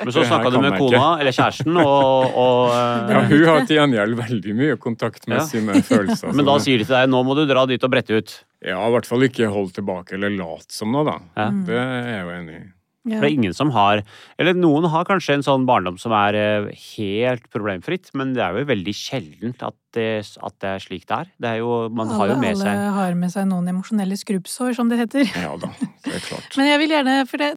[0.01, 2.73] Men så snakka du med kona, eller kjæresten, og, og
[3.13, 5.45] Ja, hun har til gjengjeld veldig mye kontakt med ja.
[5.47, 6.33] sine følelser.
[6.37, 8.37] Men da sier de til deg nå må du dra dit og brette ut?
[8.65, 11.19] Ja, i hvert fall ikke hold tilbake eller lat som noe, da.
[11.37, 11.49] Ja.
[11.67, 12.63] Det er jeg jo enig i.
[13.03, 13.17] Ja.
[13.17, 13.99] For det er ingen som har
[14.39, 18.55] Eller noen har kanskje en sånn barndom som er eh, helt problemfritt, men det er
[18.55, 20.05] jo veldig sjeldent at det,
[20.39, 21.33] at det er slik det er.
[21.43, 24.17] Det er jo, man alle, har jo med seg Alle har med seg noen emosjonelle
[24.19, 25.27] skrubbsår, som det heter.
[25.35, 25.73] Ja da,
[26.05, 26.47] det er klart.
[26.59, 27.51] men jeg vil gjerne, for det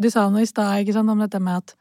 [0.00, 1.76] Du sa noe i stad om dette med at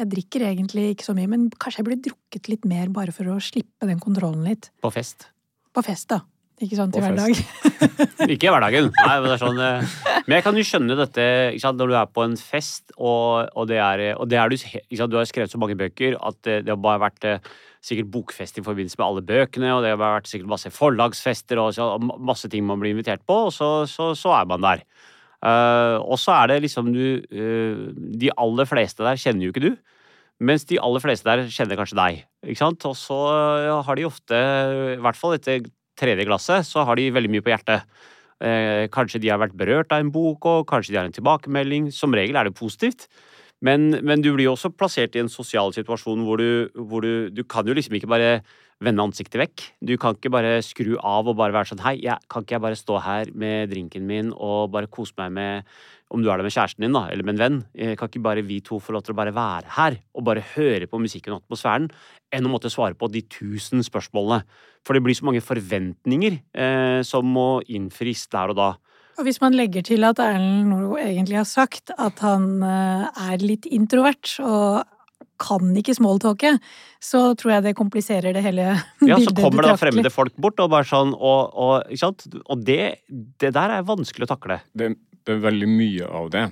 [0.00, 3.28] Jeg drikker egentlig ikke så mye, men kanskje jeg burde drukket litt mer bare for
[3.32, 4.70] å slippe den kontrollen litt.
[4.84, 5.28] På fest.
[5.76, 6.22] På fest, da.
[6.56, 7.36] Ikke sånn til hverdag.
[8.32, 8.86] Ikke i hverdagen.
[8.88, 11.90] Nei, men, det er sånn, eh, men jeg kan jo skjønne dette ikke sant, når
[11.90, 15.12] du er på en fest, og, og det er, og det er du, ikke sant,
[15.12, 17.50] du har skrevet så mange bøker at det, har bare vært eh,
[17.84, 21.76] sikkert bokfest i forbindelse med alle bøkene, og det har vært sikkert masse forlagsfester og,
[21.82, 24.86] og masse ting man blir invitert på, og så, så, så er man der.
[25.44, 29.62] Uh, og så er det liksom du uh, De aller fleste der kjenner jo ikke
[29.66, 29.74] du.
[30.42, 32.24] Mens de aller fleste der kjenner kanskje deg.
[32.44, 32.84] ikke sant?
[32.88, 33.16] Og så
[33.68, 34.40] ja, har de ofte,
[34.96, 37.86] i hvert fall etter tredje glasset, så har de veldig mye på hjertet.
[38.44, 41.90] Eh, kanskje de har vært berørt av en bok, og kanskje de har en tilbakemelding.
[41.94, 43.08] Som regel er det positivt.
[43.64, 47.30] Men, men du blir jo også plassert i en sosial situasjon hvor du, hvor du
[47.32, 48.42] Du kan jo liksom ikke bare
[48.84, 49.62] vende ansiktet vekk.
[49.80, 52.64] Du kan ikke bare skru av og bare være sånn Hei, jeg, kan ikke jeg
[52.66, 55.78] bare stå her med drinken min og bare kose meg med
[56.14, 57.58] Om du er der med kjæresten din, da, eller med en venn.
[57.74, 60.44] eh, Kan ikke bare vi to få lov til å bare være her og bare
[60.54, 61.90] høre på musikken og atmosfæren,
[62.32, 64.44] enn å måtte svare på de tusen spørsmålene?
[64.86, 68.72] For det blir så mange forventninger eh, som må innfris der og da.
[69.16, 73.42] Og hvis man legger til at Erlend Noro egentlig har sagt at han eh, er
[73.42, 74.84] litt introvert og
[75.40, 76.54] kan ikke smalltalke,
[77.02, 79.10] så tror jeg det kompliserer det hele bildet.
[79.10, 82.24] Ja, så kommer da fremmede folk bort og bare sånn Og, og, ikke sant?
[82.46, 83.02] og det,
[83.40, 84.60] det der er vanskelig å takle.
[84.72, 84.94] Det,
[85.26, 86.46] det er veldig mye av det.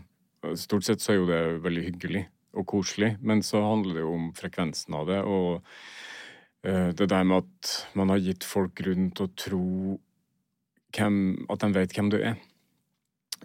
[0.61, 4.15] Stort sett så er jo det veldig hyggelig og koselig, men så handler det jo
[4.15, 5.63] om frekvensen av det, og
[6.67, 9.69] eh, det der med at man har gitt folk grunn til å tro
[10.95, 11.17] hvem,
[11.51, 12.37] at de vet hvem du er.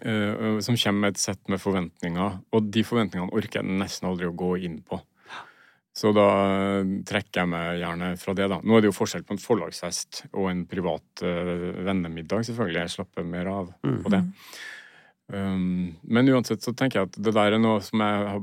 [0.00, 4.30] Eh, som kommer med et sett med forventninger, og de forventningene orker jeg nesten aldri
[4.30, 5.00] å gå inn på.
[5.96, 8.60] Så da eh, trekker jeg meg gjerne fra det, da.
[8.62, 12.84] Nå er det jo forskjell på en forlagsfest og en privat uh, vennemiddag, selvfølgelig.
[12.84, 14.22] Jeg slapper mer av på det.
[15.30, 18.40] Um, men uansett så tenker jeg at det der er noe som jeg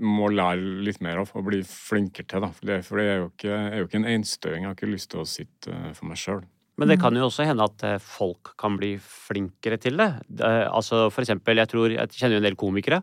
[0.00, 2.46] må lære litt mer av og bli flinkere til.
[2.46, 2.52] da.
[2.56, 4.62] For det, for det er, jo ikke, jeg er jo ikke en enstøing.
[4.62, 6.40] Jeg har ikke lyst til å sitte eh, for meg sjøl.
[6.80, 10.08] Men det kan jo også hende at eh, folk kan bli flinkere til det.
[10.40, 13.02] Eh, Altså for eksempel, jeg tror, jeg kjenner jo en del komikere.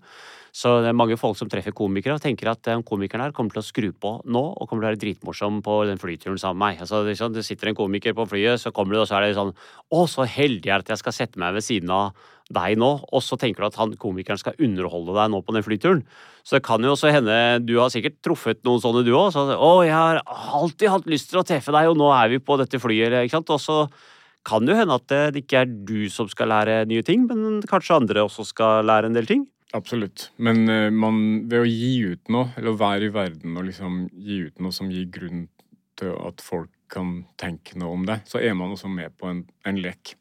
[0.57, 3.53] Så det er mange folk som treffer komikere og tenker at den komikeren her kommer
[3.53, 6.57] til å skru på nå og kommer til å være dritmorsom på den flyturen sammen
[6.57, 6.81] med meg.
[6.87, 9.19] Altså, det, er sånn, det sitter en komiker på flyet, så kommer du, og så
[9.19, 11.93] er det sånn Å, så heldig jeg er at jeg skal sette meg ved siden
[11.93, 12.17] av
[12.53, 12.89] deg nå.
[13.11, 16.03] Og så tenker du at han komikeren skal underholde deg nå på den flyturen.
[16.47, 19.31] Så det kan jo også hende Du har sikkert truffet noen sånne, du òg.
[19.35, 22.39] Så, å, jeg har alltid hatt lyst til å treffe deg, og nå er vi
[22.43, 23.53] på dette flyet, ikke sant.
[23.55, 23.81] Og så
[24.47, 27.59] kan det jo hende at det ikke er du som skal lære nye ting, men
[27.67, 29.43] kanskje andre også skal lære en del ting.
[29.75, 30.29] Absolutt.
[30.39, 31.17] Men eh, man,
[31.51, 34.75] ved å gi ut noe, eller å være i verden og liksom gi ut noe
[34.75, 35.49] som gir grunn
[35.99, 39.43] til at folk kan tenke noe om det, så er man også med på en,
[39.67, 40.15] en lek.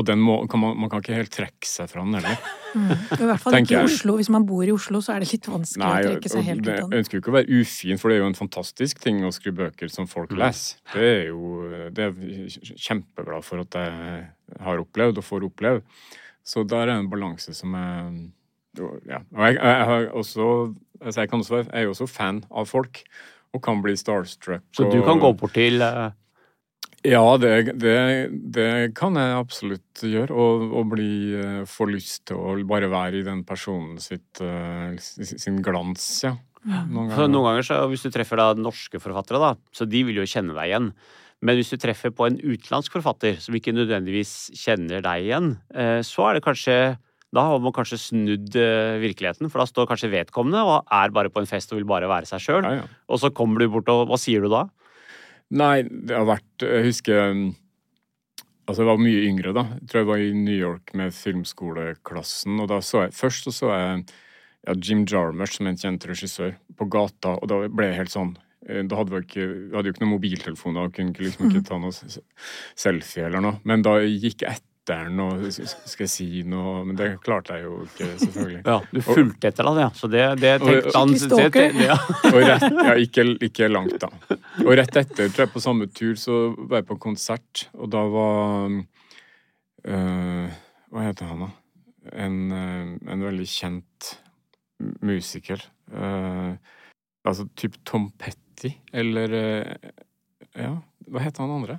[0.00, 2.38] Og den må, kan man, man kan ikke helt trekke seg fra den heller.
[2.74, 3.84] I hvert fall ikke i.
[3.84, 4.14] Oslo.
[4.18, 6.62] Hvis man bor i Oslo, så er det litt vanskelig Nei, å trekke seg helt
[6.64, 6.94] ut av den.
[6.96, 9.32] jeg ønsker jo ikke å være ufin, for det er jo en fantastisk ting å
[9.36, 10.38] skrive bøker som folk Mm.
[10.40, 10.80] leser.
[10.94, 11.52] Det er jo
[11.94, 14.24] det er jeg kjempeglad for at jeg
[14.64, 15.84] har opplevd og får oppleve.
[16.42, 18.08] Så der er en balanse som er
[19.06, 19.20] ja.
[19.36, 22.66] Og jeg, jeg, har også altså jeg, kan også jeg er jo også fan av
[22.66, 23.04] folk,
[23.54, 24.64] og kan bli starstruck.
[24.74, 26.10] Så du og, kan gå bort til eh,
[27.04, 27.96] Ja, det, det,
[28.32, 30.32] det kan jeg absolutt gjøre.
[30.32, 34.96] Og, og bli, eh, få lyst til å bare være i den personen sitt, eh,
[34.98, 36.36] sin glans, ja.
[36.64, 40.22] Noen For noen ganger så, Hvis du treffer da norske forfattere, da, så de vil
[40.22, 40.86] jo kjenne deg igjen.
[41.44, 46.00] Men hvis du treffer på en utenlandsk forfatter som ikke nødvendigvis kjenner deg igjen, eh,
[46.00, 46.76] så er det kanskje
[47.34, 48.54] Da har man kanskje snudd
[49.02, 52.06] virkeligheten, for da står kanskje vedkommende og er bare på en fest og vil bare
[52.06, 52.62] være seg sjøl.
[52.62, 52.84] Ja, ja.
[53.10, 54.68] Og så kommer du bort, og hva sier du da?
[55.52, 57.44] Nei, det har vært Jeg husker um,
[58.64, 59.62] Altså, jeg var mye yngre da.
[59.76, 63.52] Jeg tror jeg var i New York med filmskoleklassen, og da så jeg Først så
[63.52, 64.06] så jeg
[64.64, 68.14] ja, Jim Jarmusch, som er en kjent regissør, på gata, og da ble jeg helt
[68.14, 68.30] sånn
[68.64, 71.64] eh, da hadde vi, ikke, vi hadde jo ikke noen mobiltelefoner og kunne liksom ikke
[71.68, 73.60] ta noe selfie eller noe.
[73.68, 77.64] Men da gikk jeg etter den og skal jeg si noe Men det klarte jeg
[77.64, 78.60] jo ikke, selvfølgelig.
[78.66, 79.88] Ja, Du fulgte etter han, ja.
[79.96, 81.72] Så det, det tenkte han Ikke stalker.
[81.72, 81.96] det- ja.
[82.30, 84.10] Og rett, ja, ikke, ikke langt, da.
[84.64, 88.02] Og rett etter, tror jeg, på samme tur, så var jeg på konsert, og da
[88.12, 88.76] var
[89.88, 90.52] øh,
[90.92, 91.50] Hva heter han, da?
[92.20, 94.10] En, øh, en veldig kjent
[95.00, 95.62] musiker.
[95.88, 96.56] Uh,
[97.24, 99.90] altså type Tom Petty, eller uh,
[100.56, 100.74] Ja,
[101.08, 101.78] hva heter han andre?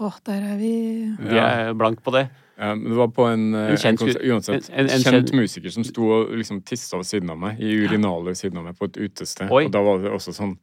[0.00, 0.72] Åh, der er vi
[1.18, 2.26] Vi er blank på det.
[2.56, 5.34] Ja, men det var på en, En kjent konsert, uansett, en- en- en kjent kjent-
[5.36, 8.64] musiker som sto og liksom tissa ved siden av meg, i urinalet ved siden av
[8.64, 9.50] meg, på et utested.
[9.52, 9.66] Oi.
[9.66, 10.56] Og da var det også sånn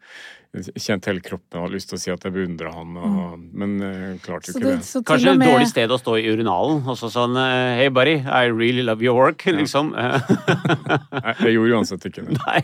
[0.54, 3.40] jeg Kjente hele kroppen og hadde lyst til å si at jeg beundra han, og,
[3.58, 4.86] men jeg klarte jo ikke det, det.
[4.86, 6.84] så Kanskje et med, dårlig sted å stå i urinalen.
[6.88, 9.94] Og så sånn eh, Hey buddy, I really love your work, liksom.
[9.98, 12.38] Nei, jeg gjorde uansett ikke det.
[12.46, 12.62] Nei.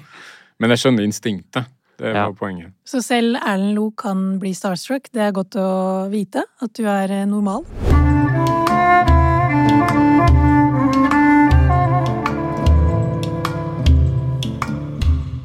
[0.59, 1.65] Men jeg skjønner instinktet.
[1.99, 2.25] Det Ja.
[2.29, 2.71] var poenget.
[2.87, 5.11] Så selv Erlend Lo kan bli starstruck.
[5.11, 7.65] Det er godt å vite at du er eh, normal.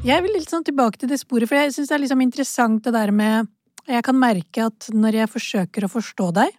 [0.05, 2.83] Jeg vil litt sånn tilbake til det sporet, for jeg syns det er liksom interessant
[2.85, 3.49] det der med
[3.89, 6.53] Jeg kan merke at når jeg forsøker å forstå deg,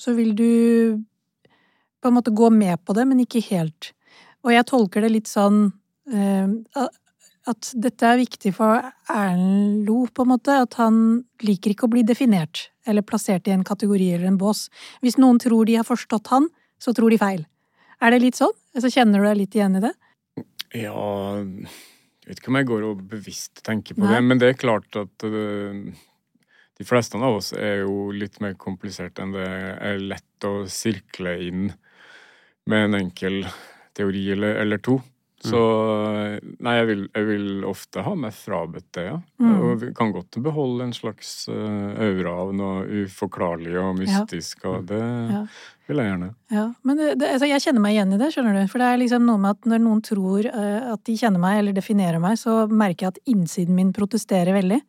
[0.00, 1.00] så vil du
[2.00, 3.90] på en måte gå med på det, men ikke helt.
[4.40, 5.66] Og jeg tolker det litt sånn
[6.08, 6.48] eh,
[7.50, 10.56] at dette er viktig for Erlend Lo, på en måte.
[10.64, 10.96] At han
[11.44, 14.68] liker ikke å bli definert eller plassert i en kategori eller en bås.
[15.04, 16.48] Hvis noen tror de har forstått han,
[16.80, 17.44] så tror de feil.
[18.00, 18.54] Er det litt sånn?
[18.78, 19.92] Så kjenner du deg litt igjen i det?
[20.78, 20.94] Ja
[21.42, 24.14] Jeg vet ikke om jeg går og bevisst tenker på Nei.
[24.14, 25.90] det, men det er klart at uh,
[26.78, 31.34] de fleste av oss er jo litt mer komplisert enn det er lett å sirkle
[31.48, 31.64] inn
[32.70, 33.42] med en enkel
[33.98, 35.00] teori eller, eller to.
[35.40, 35.60] Så
[36.60, 39.18] nei, jeg vil, jeg vil ofte ha meg frabedt det, ja.
[39.40, 39.52] Mm.
[39.56, 44.84] Og vi kan godt beholde en slags øh, aura av noe uforklarlig og mystisk, og
[44.90, 45.44] det Ja.
[45.88, 46.28] vil jeg gjerne.
[46.52, 48.66] Ja, men det, det, altså jeg kjenner meg igjen i det, skjønner du.
[48.70, 51.62] For det er liksom noe med at når noen tror eh, at de kjenner meg
[51.62, 54.82] eller definerer meg, så merker jeg at innsiden min protesterer veldig.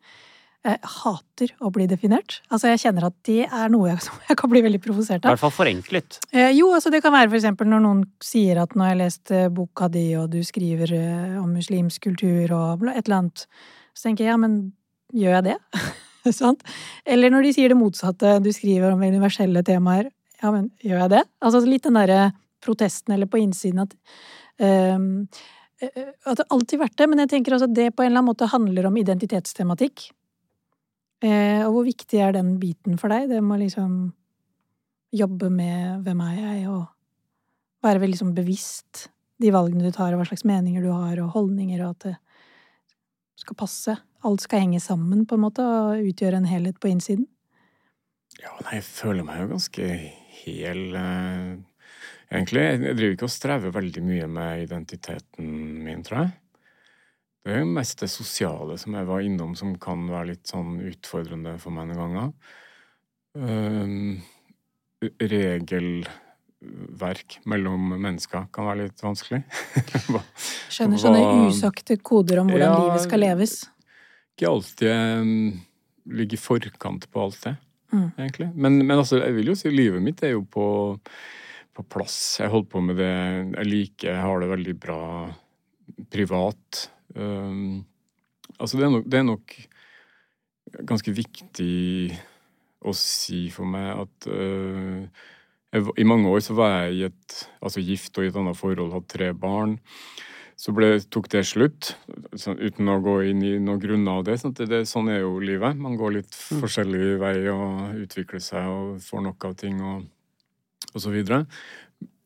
[0.62, 2.36] Jeg hater å bli definert.
[2.54, 5.32] Altså jeg kjenner at det er noe jeg, som jeg kan bli veldig provosert av.
[5.32, 6.20] I hvert fall forenklet.
[6.30, 9.34] Eh, jo, altså det kan være eksempel når noen sier at nå har jeg lest
[9.34, 13.44] eh, boka di, og du skriver eh, om muslimsk kultur og bla- et eller annet.
[13.92, 14.60] Så tenker jeg ja, men
[15.12, 15.58] gjør jeg det?
[16.40, 16.62] Sant?
[17.02, 20.12] Eller når de sier det motsatte, du skriver om universelle temaer.
[20.42, 21.24] Ja, men gjør jeg det?
[21.42, 22.30] Altså litt den derre
[22.62, 23.94] protesten eller på innsiden at
[24.62, 25.26] um,
[25.82, 28.30] At det alltid vært det, men jeg tenker også at det på en eller annen
[28.30, 30.12] måte handler om identitetstematikk.
[31.22, 33.28] Eh, og hvor viktig er den biten for deg?
[33.30, 33.96] Det med å liksom
[35.12, 39.06] jobbe med hvem er jeg, og være veldig liksom bevisst
[39.42, 42.16] de valgene du tar, og hva slags meninger du har, og holdninger, og at det
[43.42, 43.96] skal passe.
[44.26, 47.26] Alt skal henge sammen, på en måte, og utgjøre en helhet på innsiden.
[48.40, 49.88] Ja, nei, jeg føler meg jo ganske
[50.42, 51.50] hel, eh,
[52.32, 52.62] egentlig.
[52.62, 55.50] Jeg driver ikke og strever veldig mye med identiteten
[55.84, 56.32] min, tror jeg.
[57.42, 60.76] Det er jo mest det sosiale som jeg var innom, som kan være litt sånn
[60.86, 62.32] utfordrende for meg noen ganger.
[63.34, 64.22] Um,
[66.62, 69.40] regelverk mellom mennesker kan være litt vanskelig.
[70.06, 70.22] Hva-
[70.72, 73.52] Skjønner sånne Hva- usagte koder om hvordan Ja, livet skal leves.
[74.36, 75.26] ikke alltid jeg
[76.18, 77.56] ligger i forkant på alt det,
[77.92, 78.06] Mm.
[78.16, 78.48] egentlig.
[78.56, 80.98] Men, men altså, jeg vil jo si livet mitt er jo på,
[81.76, 82.38] på plass.
[82.40, 83.10] Jeg holder på med det
[83.58, 85.00] jeg liker, jeg har det veldig bra
[86.10, 86.88] privat.
[87.14, 87.84] Um,
[88.58, 89.54] altså, det er, nok, det er nok
[90.88, 92.18] ganske viktig
[92.82, 95.04] å si for meg at uh,
[95.72, 98.58] jeg, I mange år så var jeg i et altså gift og i et annet
[98.58, 99.78] forhold, hadde tre barn.
[100.62, 101.94] Så ble, tok det slutt,
[102.38, 104.36] så, uten å gå inn i noen grunner av det.
[104.38, 104.82] Sånn, det, det.
[104.86, 105.78] Sånn er jo livet.
[105.80, 110.04] Man går litt forskjellig vei og utvikler seg og får nok av ting og,
[110.92, 111.46] og så videre.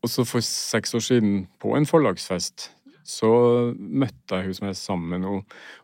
[0.04, 2.68] Og så for seks år siden, på en forlagsfest,
[3.06, 3.30] så
[3.76, 5.38] møtte jeg hun som jeg er sammen med nå.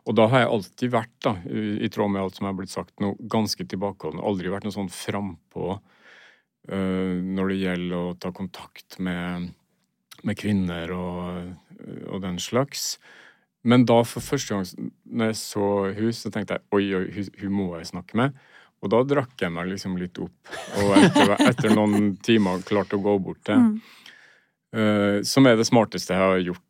[0.07, 3.03] Og da har jeg alltid vært, da, i, tråd med alt som er blitt sagt
[3.03, 4.21] nå, ganske tilbakeholden.
[4.23, 9.51] Aldri vært noe sånn frampå uh, når det gjelder å ta kontakt med,
[10.27, 11.53] med kvinner og,
[12.11, 12.97] og den slags.
[13.63, 17.33] Men da for første gang når jeg så hun, så tenkte jeg oi, oi, hun,
[17.39, 18.35] hun må jeg snakke med.
[18.83, 23.03] Og da drakk jeg meg liksom litt opp, og etter, etter noen timer klarte å
[23.03, 23.75] gå bort til Mm.
[24.73, 26.62] Uh, som er det smarteste jeg har gjort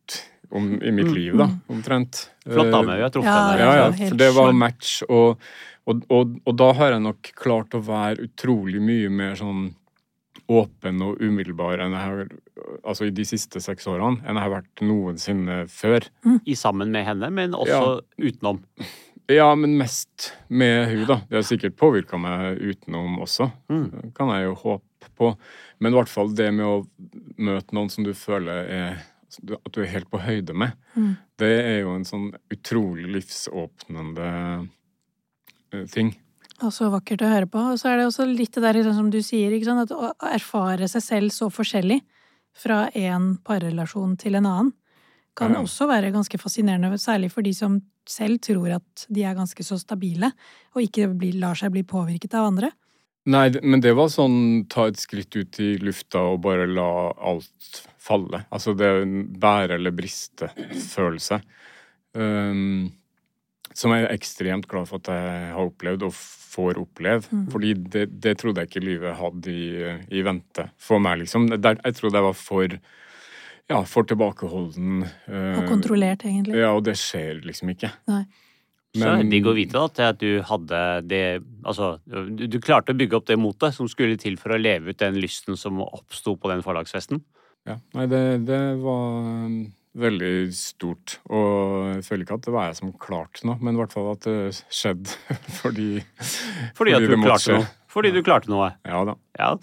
[0.54, 1.14] om, i mitt Mm.
[1.18, 2.30] liv, da, omtrent.
[2.46, 2.96] Flott Eh, dame.
[2.98, 3.60] Vi har truffet Ja, henne.
[3.60, 5.38] ja, ja, helt for det var match, og,
[5.88, 9.74] og, og, og da har jeg nok klart å være utrolig mye mer sånn
[10.50, 12.28] åpen og umiddelbar enn jeg har
[12.86, 16.06] Altså i de siste seks årene, enn jeg har vært noensinne før.
[16.46, 18.60] I sammen med henne, men også utenom.
[19.32, 21.16] Ja, men mest med hun, da.
[21.30, 23.50] Det har sikkert påvirka meg utenom også.
[23.72, 23.90] Mm.
[24.04, 25.32] Det kan jeg jo håpe på.
[25.80, 26.86] Men i hvert fall det med å
[27.40, 29.02] møte noen som du føler er
[29.42, 30.76] At du er helt på høyde med.
[30.96, 31.14] Mm.
[31.42, 34.28] Det er jo en sånn utrolig livsåpnende
[35.74, 36.14] eh, ting.
[36.64, 37.64] Og så vakkert å høre på.
[37.74, 40.88] Og så er det også litt det der sånn som du sier, at å erfare
[40.92, 42.00] seg selv så forskjellig
[42.54, 44.72] fra en parrelasjon til en annen,
[45.34, 45.64] kan ja.
[45.64, 49.80] også være ganske fascinerende, særlig for de som selv tror at de er ganske så
[49.82, 50.30] stabile,
[50.76, 52.70] og ikke blir, lar seg bli påvirket av andre.
[53.34, 57.80] Nei, men det var sånn ta et skritt ut i lufta og bare la alt
[58.04, 58.44] falle.
[58.54, 61.40] Altså det er en bære eller briste-følelse.
[62.14, 62.92] Um,
[63.74, 67.26] som jeg er ekstremt glad for at jeg har opplevd og får oppleve.
[67.32, 67.48] Mm.
[67.54, 71.50] Fordi det, det trodde jeg ikke livet hadde i, i vente for meg, liksom.
[71.56, 72.78] Der, jeg trodde jeg var for
[73.72, 75.06] ja, for tilbakeholden.
[75.32, 76.60] eh, Og kontrollert, egentlig.
[76.60, 77.94] Ja, og det skjer liksom ikke.
[78.12, 78.26] Nei.
[78.94, 80.80] Så er det digg å vite da, at du hadde
[81.10, 81.24] det
[81.66, 84.94] Altså, du, du klarte å bygge opp det motet som skulle til for å leve
[84.94, 87.24] ut den lysten som oppsto på den forlagsfesten.
[87.70, 89.54] Ja, nei, det, det var um,
[89.96, 91.18] veldig stort.
[91.32, 94.10] Og jeg føler ikke at det var jeg som klarte noe, men i hvert fall
[94.12, 95.88] at det skjedde fordi
[96.76, 97.72] Fordi, at det du klarte noe.
[97.94, 98.74] Fordi du klarte noe.
[98.88, 99.16] Ja da.
[99.40, 99.54] Ja.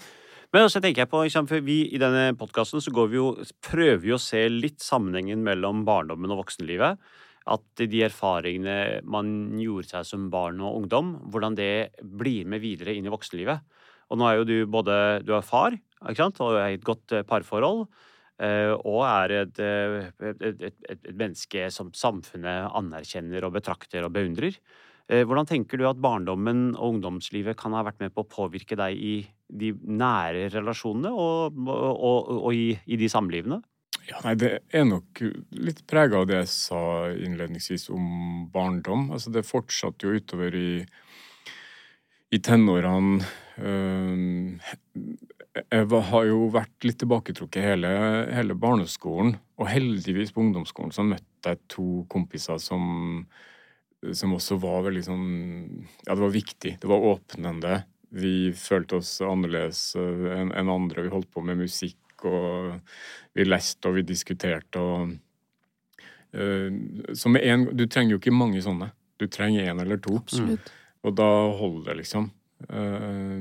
[0.50, 3.26] Men også tenker jeg på, for vi i denne podkasten så går vi jo,
[3.62, 6.98] prøver vi å se litt sammenhengen mellom barndommen og voksenlivet.
[7.50, 9.30] At de erfaringene man
[9.60, 13.62] gjorde seg som barn og ungdom, hvordan det blir med videre inn i voksenlivet.
[14.10, 15.76] Og nå er jo du både du er far
[16.08, 16.40] ikke sant?
[16.40, 17.86] og er i et godt eh, parforhold.
[18.40, 24.14] eh, Og er eh, et, et, et, et menneske som samfunnet anerkjenner og betrakter og
[24.16, 24.56] beundrer.
[25.10, 28.94] Hvordan tenker du at barndommen og ungdomslivet kan ha vært med på å påvirke deg
[28.94, 29.14] i
[29.50, 33.58] de nære relasjonene og, og, og, i, i de samlivene?
[34.06, 35.18] Ja, nei, det er nok
[35.58, 39.08] litt prega av det jeg sa innledningsvis om barndom.
[39.10, 40.70] Altså, det fortsatte jo utover i,
[42.30, 43.26] i tenårene.
[43.58, 44.60] Ehm,
[45.50, 47.90] Jeg har jo vært litt tilbaketrukket hele,
[48.30, 49.34] hele barneskolen.
[49.58, 53.24] Og heldigvis på ungdomsskolen så møtte jeg to kompiser som,
[54.14, 55.26] som også var veldig sånn
[56.06, 56.76] Ja, det var viktig.
[56.78, 57.80] Det var åpnende.
[58.14, 61.06] Vi følte oss annerledes eh, enn andre.
[61.06, 61.98] Vi holdt på med musikk,
[62.30, 62.78] og
[63.34, 65.16] vi leste og vi diskuterte og
[66.34, 66.70] eh,
[67.16, 68.92] Så med en Du trenger jo ikke mange sånne.
[69.18, 70.14] Du trenger én eller to.
[70.22, 70.70] Absolutt.
[71.02, 71.26] Og da
[71.58, 72.30] holder det, liksom.
[72.68, 73.40] Eh,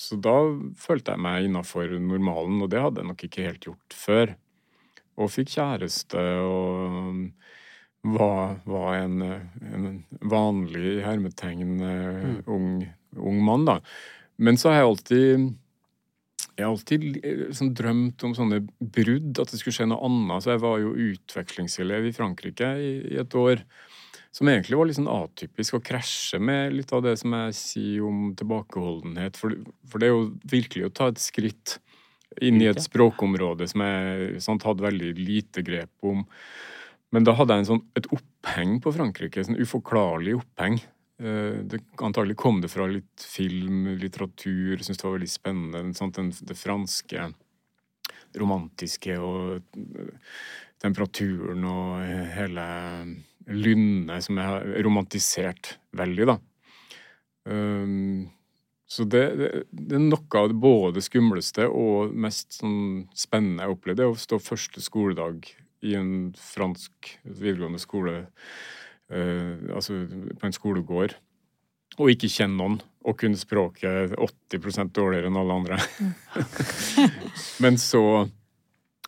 [0.00, 0.36] Så da
[0.80, 4.34] følte jeg meg innafor normalen, og det hadde jeg nok ikke helt gjort før.
[5.14, 7.20] Og fikk kjæreste og
[8.04, 9.90] var, var en, en
[10.20, 12.40] vanlig, hermetegn, mm.
[12.50, 12.70] ung,
[13.16, 13.78] ung mann, da.
[14.36, 15.52] Men så har jeg alltid
[16.54, 20.44] jeg har alltid eh, sånn, drømt om sånne brudd, at det skulle skje noe annet.
[20.44, 23.64] Så jeg var jo utvekslingselev i Frankrike i, i et år.
[24.34, 28.06] Som egentlig var litt sånn atypisk, og krasjer med litt av det som jeg sier
[28.08, 29.38] om tilbakeholdenhet.
[29.38, 29.54] For,
[29.86, 31.76] for det er jo virkelig å ta et skritt
[32.42, 36.24] inn i et språkområde som jeg sant, hadde veldig lite grep om.
[37.14, 40.80] Men da hadde jeg en sånn, et oppheng på Frankrike, sånn uforklarlig oppheng.
[41.22, 45.94] Eh, Det, antagelig kom det fra litt film, litteratur, syntes det var veldig spennende.
[45.94, 46.18] Sant?
[46.18, 47.28] Den, det franske
[48.34, 50.10] romantiske og eh,
[50.82, 52.02] temperaturen og
[52.34, 52.66] hele
[53.50, 56.38] lynnet som jeg har romantisert veldig, da.
[57.44, 58.30] Um,
[58.88, 63.76] så det, det, det er noe av det både skumleste og mest sånn spennende jeg
[63.76, 65.48] opplevde, å stå første skoledag
[65.84, 68.16] i en fransk videregående skole,
[69.12, 71.16] uh, altså på en skolegård,
[71.98, 75.76] og ikke kjenne noen, og kunne språket 80% dårligere enn alle andre.
[77.62, 78.24] Men så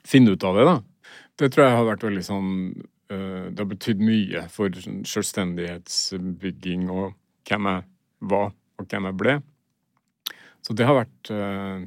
[0.07, 0.77] finne ut av det, da.
[1.37, 2.53] Det tror jeg har vært veldig sånn
[3.09, 7.13] Det har betydd mye for sånn selvstendighetsbygging og
[7.47, 7.85] hvem jeg
[8.33, 8.51] var,
[8.81, 9.37] og hvem jeg ble.
[10.67, 11.85] Så det har vært eh,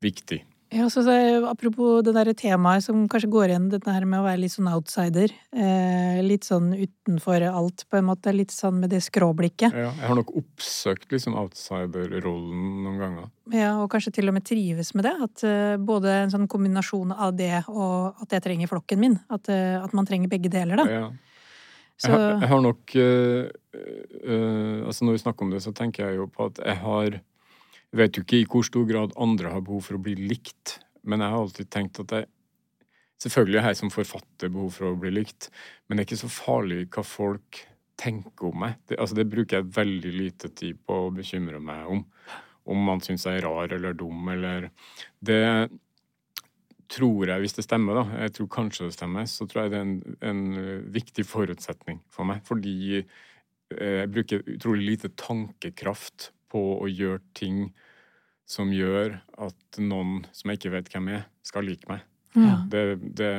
[0.00, 0.40] viktig.
[0.72, 1.12] Ja, så så,
[1.50, 4.70] Apropos det der temaet som kanskje går igjen, dette her med å være litt sånn
[4.72, 5.32] outsider.
[5.52, 8.32] Eh, litt sånn utenfor alt, på en måte.
[8.32, 9.74] Litt sånn med det skråblikket.
[9.76, 13.26] Ja, jeg har nok oppsøkt liksom outsider-rollen noen ganger.
[13.52, 15.12] Ja, og kanskje til og med trives med det.
[15.26, 19.18] At uh, både en sånn kombinasjon av det og at jeg trenger flokken min.
[19.28, 20.88] At, uh, at man trenger begge deler, da.
[20.88, 21.04] Ja.
[22.02, 23.44] Jeg, har, jeg har nok uh,
[24.88, 27.20] Altså Når vi snakker om det, så tenker jeg jo på at jeg har
[27.92, 30.78] Jeg vet jo ikke i hvor stor grad andre har behov for å bli likt,
[31.04, 32.30] men jeg har alltid tenkt at jeg
[33.22, 35.46] Selvfølgelig har jeg som forfatter behov for å bli likt,
[35.86, 37.60] men det er ikke så farlig hva folk
[38.00, 38.80] tenker om meg.
[38.88, 42.00] Det, altså det bruker jeg veldig lite tid på å bekymre meg om.
[42.72, 44.72] Om man syns jeg er rar eller dum eller
[45.22, 45.38] Det
[46.92, 49.78] tror jeg, hvis det stemmer, da, jeg tror kanskje det stemmer, så tror jeg det
[49.78, 49.96] er en,
[50.28, 50.42] en
[50.98, 52.42] viktig forutsetning for meg.
[52.48, 57.64] Fordi eh, jeg bruker utrolig lite tankekraft på å gjøre ting
[58.48, 62.04] som gjør at noen som jeg ikke vet hvem er, skal like meg.
[62.36, 62.62] Ja.
[62.68, 62.82] Det,
[63.16, 63.30] det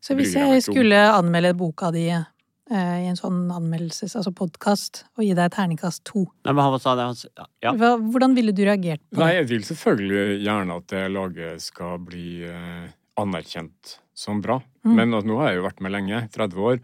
[0.00, 2.26] Så hvis jeg jeg skulle anmelde boka di eh,
[2.70, 6.94] i en sånn anmeldelses, altså podkast, og gi deg terningkast to, Nei, men han sa
[6.96, 7.74] det, han ja.
[7.76, 9.42] hva, hvordan ville du reagert på Nei, det?
[9.42, 12.88] jeg vil selvfølgelig gjerne at det laget skal bli eh,
[13.20, 14.60] anerkjent som bra.
[14.84, 14.96] Mm.
[14.96, 16.82] Men at nå har jeg jo vært med lenge, 30 år,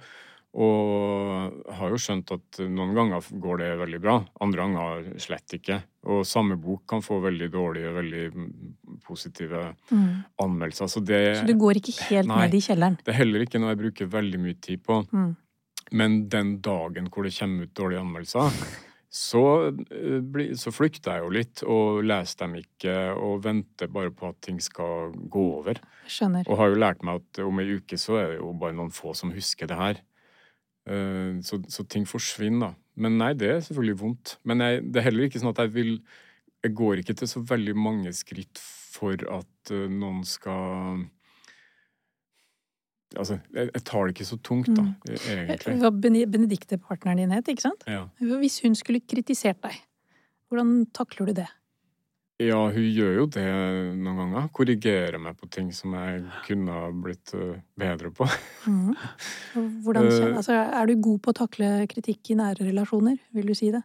[0.56, 5.82] og har jo skjønt at noen ganger går det veldig bra, andre ganger slett ikke.
[6.08, 8.46] Og samme bok kan få veldig dårlige veldig mm,
[9.04, 10.24] positive Mm.
[10.42, 10.88] anmeldelser.
[10.88, 12.46] Så det, Så du går ikke helt Nei.
[12.46, 12.96] ned i kjelleren?
[13.04, 15.02] det er heller ikke noe jeg bruker veldig mye tid på.
[15.12, 15.36] Mm.
[15.92, 18.50] Men den dagen hvor det kommer ut dårlige anmeldelser,
[19.10, 19.42] så,
[19.92, 24.40] eh, så flykter jeg jo litt, og leser dem ikke, og venter bare på at
[24.42, 25.78] ting skal gå over.
[26.08, 26.48] Skjønner.
[26.48, 28.90] Og har jo lært meg at om ei uke så er det jo bare noen
[28.90, 30.00] få som husker det her.
[30.86, 32.74] Eh, Så, så ting forsvinner, da.
[32.96, 34.36] Men nei, det er selvfølgelig vondt.
[34.44, 35.92] Men jeg, det er heller ikke sånn at jeg vil
[36.64, 41.04] Jeg går ikke til så veldig mange skritt for at eh, noen skal
[43.16, 45.76] Altså, jeg, jeg tar det ikke så tungt, da, egentlig.
[45.80, 47.84] Hva Benedicte, partneren din, het, ikke sant?
[47.88, 48.08] Ja.
[48.18, 49.78] Hvis hun skulle kritisert deg,
[50.50, 51.46] hvordan takler du det?
[52.36, 53.46] Ja, hun gjør jo det
[53.96, 54.48] noen ganger.
[54.52, 58.28] Korrigerer meg på ting som jeg kunne ha blitt eh, bedre på.
[58.68, 58.92] Mm.
[59.84, 60.36] Hvordan, Eh.
[60.36, 63.82] altså, er du god på å takle kritikk i nære relasjoner, vil du si det?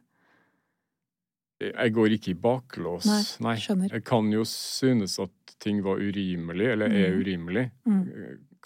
[1.62, 3.56] Jeg går ikke i baklås, Nei, nei.
[3.62, 3.92] skjønner.
[3.94, 7.20] Jeg kan jo synes at ting var urimelig, eller er mm.
[7.22, 7.66] urimelig.
[7.86, 8.06] Mm.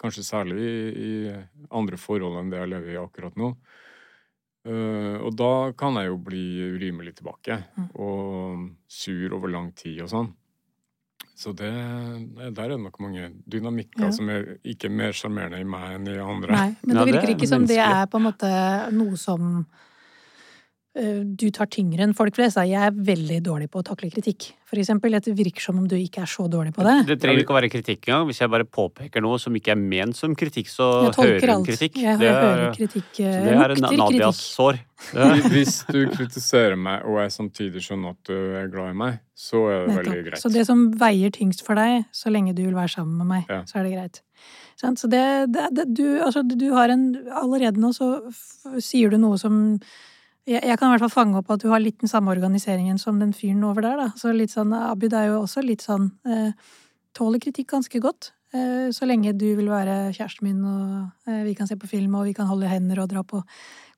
[0.00, 1.10] Kanskje særlig i, i
[1.70, 3.52] andre forhold enn det jeg lever i akkurat nå.
[4.66, 6.44] Eh, og da kan jeg jo bli
[6.74, 7.88] urimelig tilbake, Mm.
[7.94, 10.32] og sur over lang tid og sånn.
[11.36, 11.70] Så det,
[12.56, 14.10] der er det nok mange dynamikker Ja.
[14.10, 16.50] som er ikke mer sjarmerende i meg enn i andre.
[16.52, 19.66] Nei, men det virker er ikke som det er på en måte noe som
[21.36, 22.56] du tar tyngre enn folk flest.
[22.64, 25.12] Jeg er veldig dårlig på å takle kritikk, for eksempel.
[25.20, 26.94] Det virker som om du ikke er så dårlig på det.
[27.10, 28.24] Det trenger ikke å være kritikk engang.
[28.30, 31.98] Hvis jeg bare påpeker noe som ikke er ment som kritikk, så hører hun kritikk.
[32.00, 33.10] Jeg Det hører er, kritikk.
[33.18, 34.80] så eh, det er Nadias sår.
[35.52, 39.66] Hvis du kritiserer meg, og jeg samtidig skjønner at du er glad i meg, så
[39.68, 40.40] er det veldig greit.
[40.40, 43.44] Så det som veier tyngst for deg, så lenge du vil være sammen med meg,
[43.52, 43.60] Ja.
[43.68, 44.22] så er det greit.
[44.76, 45.22] Så det,
[45.52, 49.78] det, det du, altså, du har en Allerede nå så f sier du noe som
[50.46, 53.00] jeg, jeg kan i hvert fall fange opp at du har litt den samme organiseringen
[53.02, 54.08] som den fyren over der, da.
[54.18, 56.52] Så litt sånn Abid er jo også litt sånn eh,
[57.16, 58.30] Tåler kritikk ganske godt.
[58.54, 62.14] Eh, så lenge du vil være kjæresten min, og eh, vi kan se på film,
[62.18, 63.40] og vi kan holde hender og dra på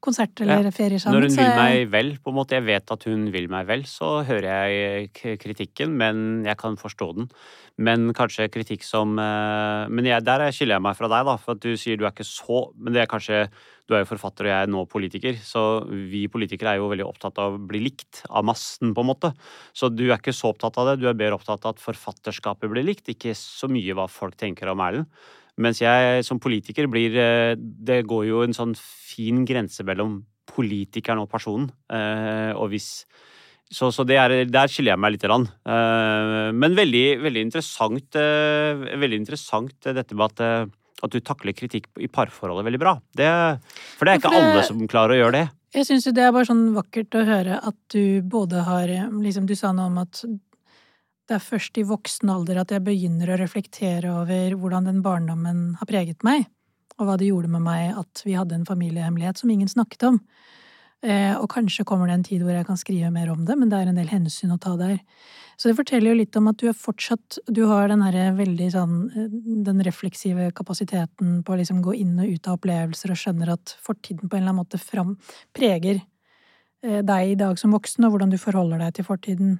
[0.04, 1.18] konsert eller ferier sammen.
[1.18, 3.82] Når hun vil meg vel, på en måte, jeg vet at hun vil meg vel,
[3.88, 7.30] så hører jeg kritikken, men jeg kan forstå den.
[7.78, 11.54] Men kanskje kritikk som eh, Men jeg, der skiller jeg meg fra deg, da, for
[11.54, 13.44] at du sier du er ikke så Men det er kanskje
[13.86, 17.06] Du er jo forfatter, og jeg er nå politiker, så vi politikere er jo veldig
[17.06, 19.30] opptatt av å bli likt av massen, på en måte.
[19.72, 22.68] Så du er ikke så opptatt av det, du er mer opptatt av at forfatterskapet
[22.68, 25.08] blir likt, ikke så mye hva folk tenker om Erlend.
[25.58, 31.20] Mens jeg som politiker blir eh, Det går jo en sånn fin grense mellom politikeren
[31.22, 31.68] og personen.
[31.90, 33.04] eh, Og hvis
[33.70, 35.26] Så, så det er, der skiller jeg meg litt.
[35.26, 35.44] Grann.
[35.66, 40.70] Eh, Men veldig, veldig interessant Veldig interessant dette med at,
[41.04, 42.94] at du takler kritikk i parforholdet veldig bra.
[43.14, 43.28] Det,
[43.98, 45.46] for det er ikke det- alle som klarer å gjøre det.
[45.74, 49.54] Jeg syns det er bare sånn vakkert å høre at du både har liksom Du
[49.54, 50.24] sa noe om at
[51.28, 55.74] det er først i voksen alder at jeg begynner å reflektere over hvordan den barndommen
[55.76, 56.46] har preget meg,
[56.96, 60.22] og hva det gjorde med meg at vi hadde en familiehemmelighet som ingen snakket om.
[61.04, 63.68] Eh, og kanskje kommer det en tid hvor jeg kan skrive mer om det, men
[63.70, 64.96] det er en del hensyn å ta der.
[65.60, 68.68] Så det forteller jo litt om at du er fortsatt Du har den herre veldig
[68.70, 69.32] sånn eh,
[69.66, 73.74] Den refleksive kapasiteten på å liksom gå inn og ut av opplevelser og skjønner at
[73.82, 75.16] fortiden på en eller annen måte fram,
[75.54, 79.58] preger eh, deg i dag som voksen, og hvordan du forholder deg til fortiden.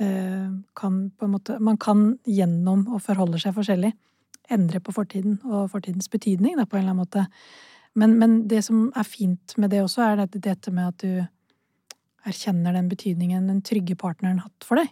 [0.00, 3.92] Eh, Kan på en måte Man kan gjennom å forholde seg forskjellig
[4.50, 7.26] endre på fortiden og fortidens betydning, da, på en eller annen måte.
[7.94, 12.26] Men, men det som er fint med det også, er dette, dette med at du
[12.26, 14.90] erkjenner den betydningen den trygge partneren hatt for deg.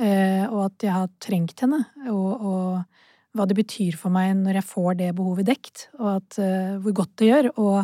[0.00, 4.60] Eh, og at jeg har trengt henne, og, og hva det betyr for meg når
[4.60, 7.78] jeg får det behovet dekt, og at, eh, hvor godt det gjør, og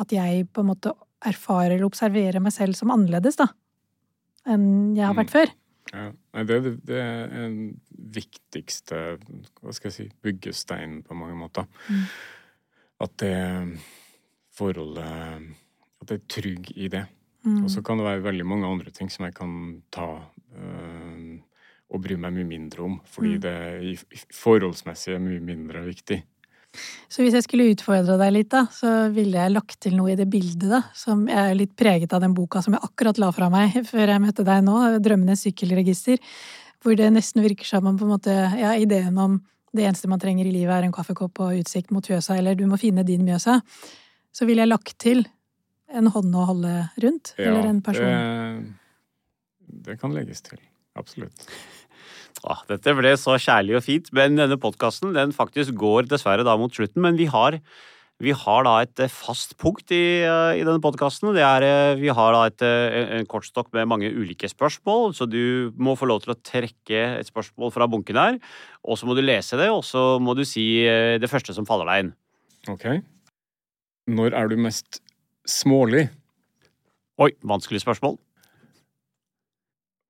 [0.00, 0.92] at jeg på en måte
[1.28, 3.50] erfarer eller observerer meg selv som annerledes, da,
[4.46, 5.52] enn jeg har vært før.
[5.92, 6.10] Ja.
[6.36, 7.80] Nei, det, det er den
[8.14, 9.18] viktigste
[9.60, 11.66] hva skal jeg si, byggesteinen på mange måter.
[11.88, 12.04] Mm.
[13.00, 13.34] At det
[14.54, 15.56] forholdet
[16.00, 17.04] At jeg er trygg i det.
[17.44, 17.64] Mm.
[17.64, 20.06] Og så kan det være veldig mange andre ting som jeg kan ta
[20.56, 21.38] øh,
[21.90, 23.40] og bry meg mye mindre om, fordi Mm.
[23.40, 23.94] det i,
[24.32, 26.22] forholdsmessig er mye mindre viktig.
[27.10, 30.18] Så hvis jeg skulle utfordre deg litt, da, så ville jeg lagt til noe i
[30.18, 33.50] det bildet, da, som er litt preget av den boka som jeg akkurat la fra
[33.52, 36.22] meg før jeg møtte deg nå, 'Drømmenes sykkelregister',
[36.80, 39.40] hvor det nesten virker som om på en måte, ja, ideen om
[39.76, 42.64] det eneste man trenger i livet er en kaffekopp og utsikt mot Mjøsa, eller du
[42.66, 43.60] må finne din Mjøsa,
[44.34, 45.24] så ville jeg lagt til
[45.90, 48.06] en hånd å holde rundt, eller en person.
[49.58, 50.58] det, det kan legges til.
[50.98, 51.46] Absolutt.
[52.48, 56.54] Ah, dette ble så kjærlig og fint, men denne podkasten den faktisk går dessverre da
[56.56, 57.02] mot slutten.
[57.04, 57.58] Men vi har,
[58.20, 61.34] vi har da et eh, fast punkt i, eh, i denne podkasten.
[61.36, 62.64] Det eh, Vi har da et,
[63.20, 67.28] en kortstokk med mange ulike spørsmål, så du må få lov til å trekke et
[67.28, 68.40] spørsmål fra bunken her.
[68.88, 70.80] Og så må du lese det, og så må du si
[71.20, 72.14] det første som faller deg inn.
[72.72, 72.88] Ok.
[74.08, 75.02] Når er du mest
[75.44, 76.08] smålig?
[77.20, 78.16] Oi, vanskelig spørsmål.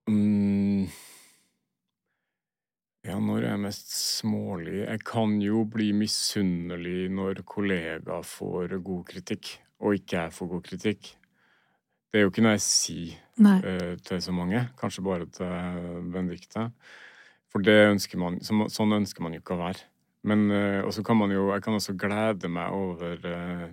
[0.06, 0.86] Mm.
[3.06, 9.04] Ja, når jeg er mest smålig Jeg kan jo bli misunnelig når kollegaer får god
[9.08, 11.12] kritikk, og ikke jeg får god kritikk.
[12.10, 16.66] Det er jo ikke noe jeg sier eh, til så mange, kanskje bare til Benedicte.
[17.50, 19.86] For det ønsker man, så, sånn ønsker man jo ikke å være.
[20.28, 23.68] Men uh, også kan man jo, jeg kan også glede meg over uh,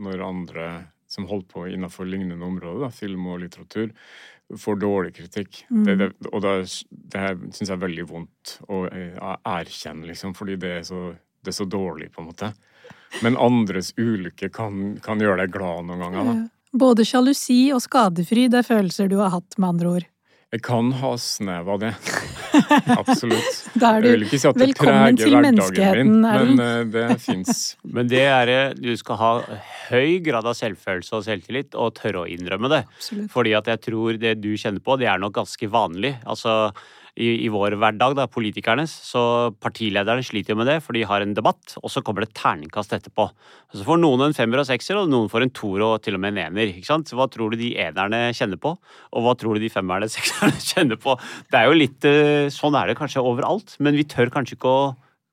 [0.00, 0.68] når andre
[1.10, 3.90] som holder på innenfor lignende områder, da, film og litteratur,
[4.58, 5.64] får dårlig kritikk.
[5.70, 5.84] Mm.
[5.86, 6.54] Det, det, og det,
[6.90, 11.10] det her syns jeg er veldig vondt å eh, erkjenne, liksom, fordi det er, så,
[11.44, 12.52] det er så dårlig, på en måte.
[13.24, 16.30] Men andres ulykke kan, kan gjøre deg glad noen ganger.
[16.30, 16.36] da.
[16.80, 20.10] Både sjalusi og skadefryd er følelser du har hatt, med andre ord.
[20.50, 21.94] Jeg kan ha snev av det.
[23.00, 23.58] Absolutt.
[23.74, 26.62] Da er Jeg vil du ikke si at det velkommen til hverdagen menneskeheten, min, men
[26.64, 27.60] eh, det fins.
[27.96, 29.32] Men det er eh, Du skal ha
[29.90, 32.84] høy grad av selvfølelse og selvtillit, og tørre å innrømme det.
[32.88, 33.30] Absolutt.
[33.34, 36.14] Fordi at jeg tror det du kjenner på, det er nok ganske vanlig.
[36.24, 36.72] Altså,
[37.20, 39.22] i, i vår hverdag, da, politikernes, så
[39.60, 42.94] partilederne sliter jo med det, for de har en debatt, og så kommer det terningkast
[42.96, 43.26] etterpå.
[43.30, 46.16] Og så får noen en femmer og sekser, og noen får en toer og til
[46.16, 46.72] og med en ener.
[46.72, 47.12] ikke sant?
[47.14, 50.56] Hva tror du de enerne kjenner på, og hva tror du de femmerne og sekserne
[50.72, 51.18] kjenner på?
[51.52, 54.72] Det er jo litt eh, Sånn er det kanskje overalt, men vi tør kanskje ikke
[54.72, 54.82] å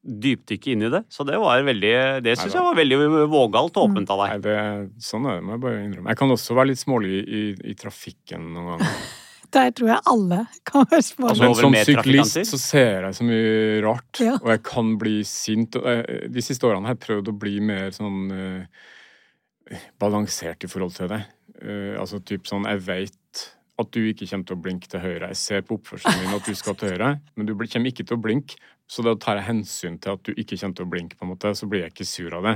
[0.08, 1.02] dypdykke inn i det.
[1.12, 3.00] Så det var veldig Det syns jeg var veldig
[3.32, 4.46] vågalt og åpent av Nei, deg.
[4.46, 6.12] det, sånn er det, må jeg bare innrømme.
[6.14, 7.42] Jeg kan også være litt smålig i,
[7.74, 9.00] i trafikken noen ganger.
[9.54, 11.30] Der tror jeg alle kan være små.
[11.32, 14.34] Altså, Men som syklist så ser jeg så mye rart, Ja.
[14.42, 15.76] og jeg kan bli sint.
[15.80, 20.72] Og jeg, de siste årene har jeg prøvd å bli mer sånn uh, balansert i
[20.72, 21.22] forhold til det.
[21.62, 23.46] Uh, altså typ sånn, jeg veit
[23.78, 25.30] at du ikke kommer til å blinke til høyre.
[25.32, 28.18] Jeg ser på oppførselen din at du skal til høyre, men du kommer ikke til
[28.18, 28.58] å blinke.
[28.88, 31.34] Så da tar jeg hensyn til at du ikke kommer til å blinke, på en
[31.34, 32.54] måte, så blir jeg ikke sur av det.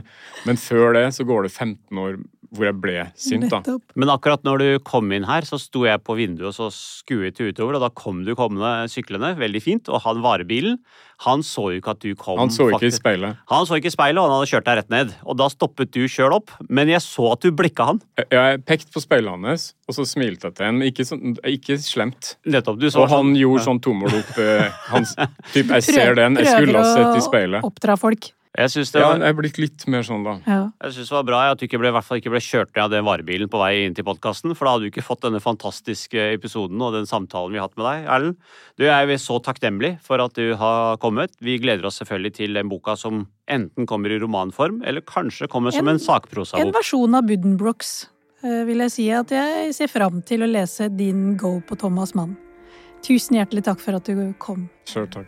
[0.47, 2.21] Men før det så går det 15 år
[2.51, 3.61] hvor jeg ble sint, da.
[3.61, 3.93] Nettopp.
[3.95, 7.39] Men akkurat når du kom inn her, så sto jeg på vinduet og så skuet
[7.39, 10.79] utover, og da kom du kommende syklende, veldig fint, og han varebilen,
[11.21, 12.39] han så jo ikke at du kom.
[12.41, 13.37] Han så ikke i speilet.
[13.51, 15.13] Han så ikke i speilet, og han hadde kjørt deg rett ned.
[15.29, 18.01] Og da stoppet du sjøl opp, men jeg så at du blikka han.
[18.17, 20.81] Jeg- Jeg pekte på speilet hans, og så smilte jeg til ham.
[20.81, 22.35] Ikke, sånn, ikke slemt.
[22.45, 24.37] Nettopp, du så Og han sånn- gjorde sånn tommel opp.
[24.39, 25.15] Eh, hans,
[25.53, 27.63] typ, jeg ser den, jeg skulle ha sett i speilet.
[27.63, 28.31] oppdra folk.
[28.51, 30.33] Jeg syns det, Ja, var- jeg er blitt litt mer sånn, da.
[30.45, 30.71] Ja.
[30.83, 32.75] jeg synes det var bra at du ikke ble, i hvert fall ikke ble kjørt
[32.75, 35.21] ned av den varebilen på vei inn til podkasten, for da hadde du ikke fått
[35.23, 38.35] denne fantastiske episoden og den samtalen vi har hatt med deg, Erlend.
[38.75, 41.31] Du er vi så takknemlig for at du har kommet.
[41.39, 45.71] Vi gleder oss selvfølgelig til den boka som enten kommer i romanform, eller kanskje kommer
[45.71, 46.59] som En- en sakprosabok.
[46.59, 48.07] En versjon av Buddenbrooks
[48.43, 52.13] eh, vil jeg si at jeg ser fram til å lese din Go på Thomas
[52.13, 52.35] Mann.
[53.01, 54.69] Tusen hjertelig takk for at du kom.
[54.85, 55.27] Sjøl takk.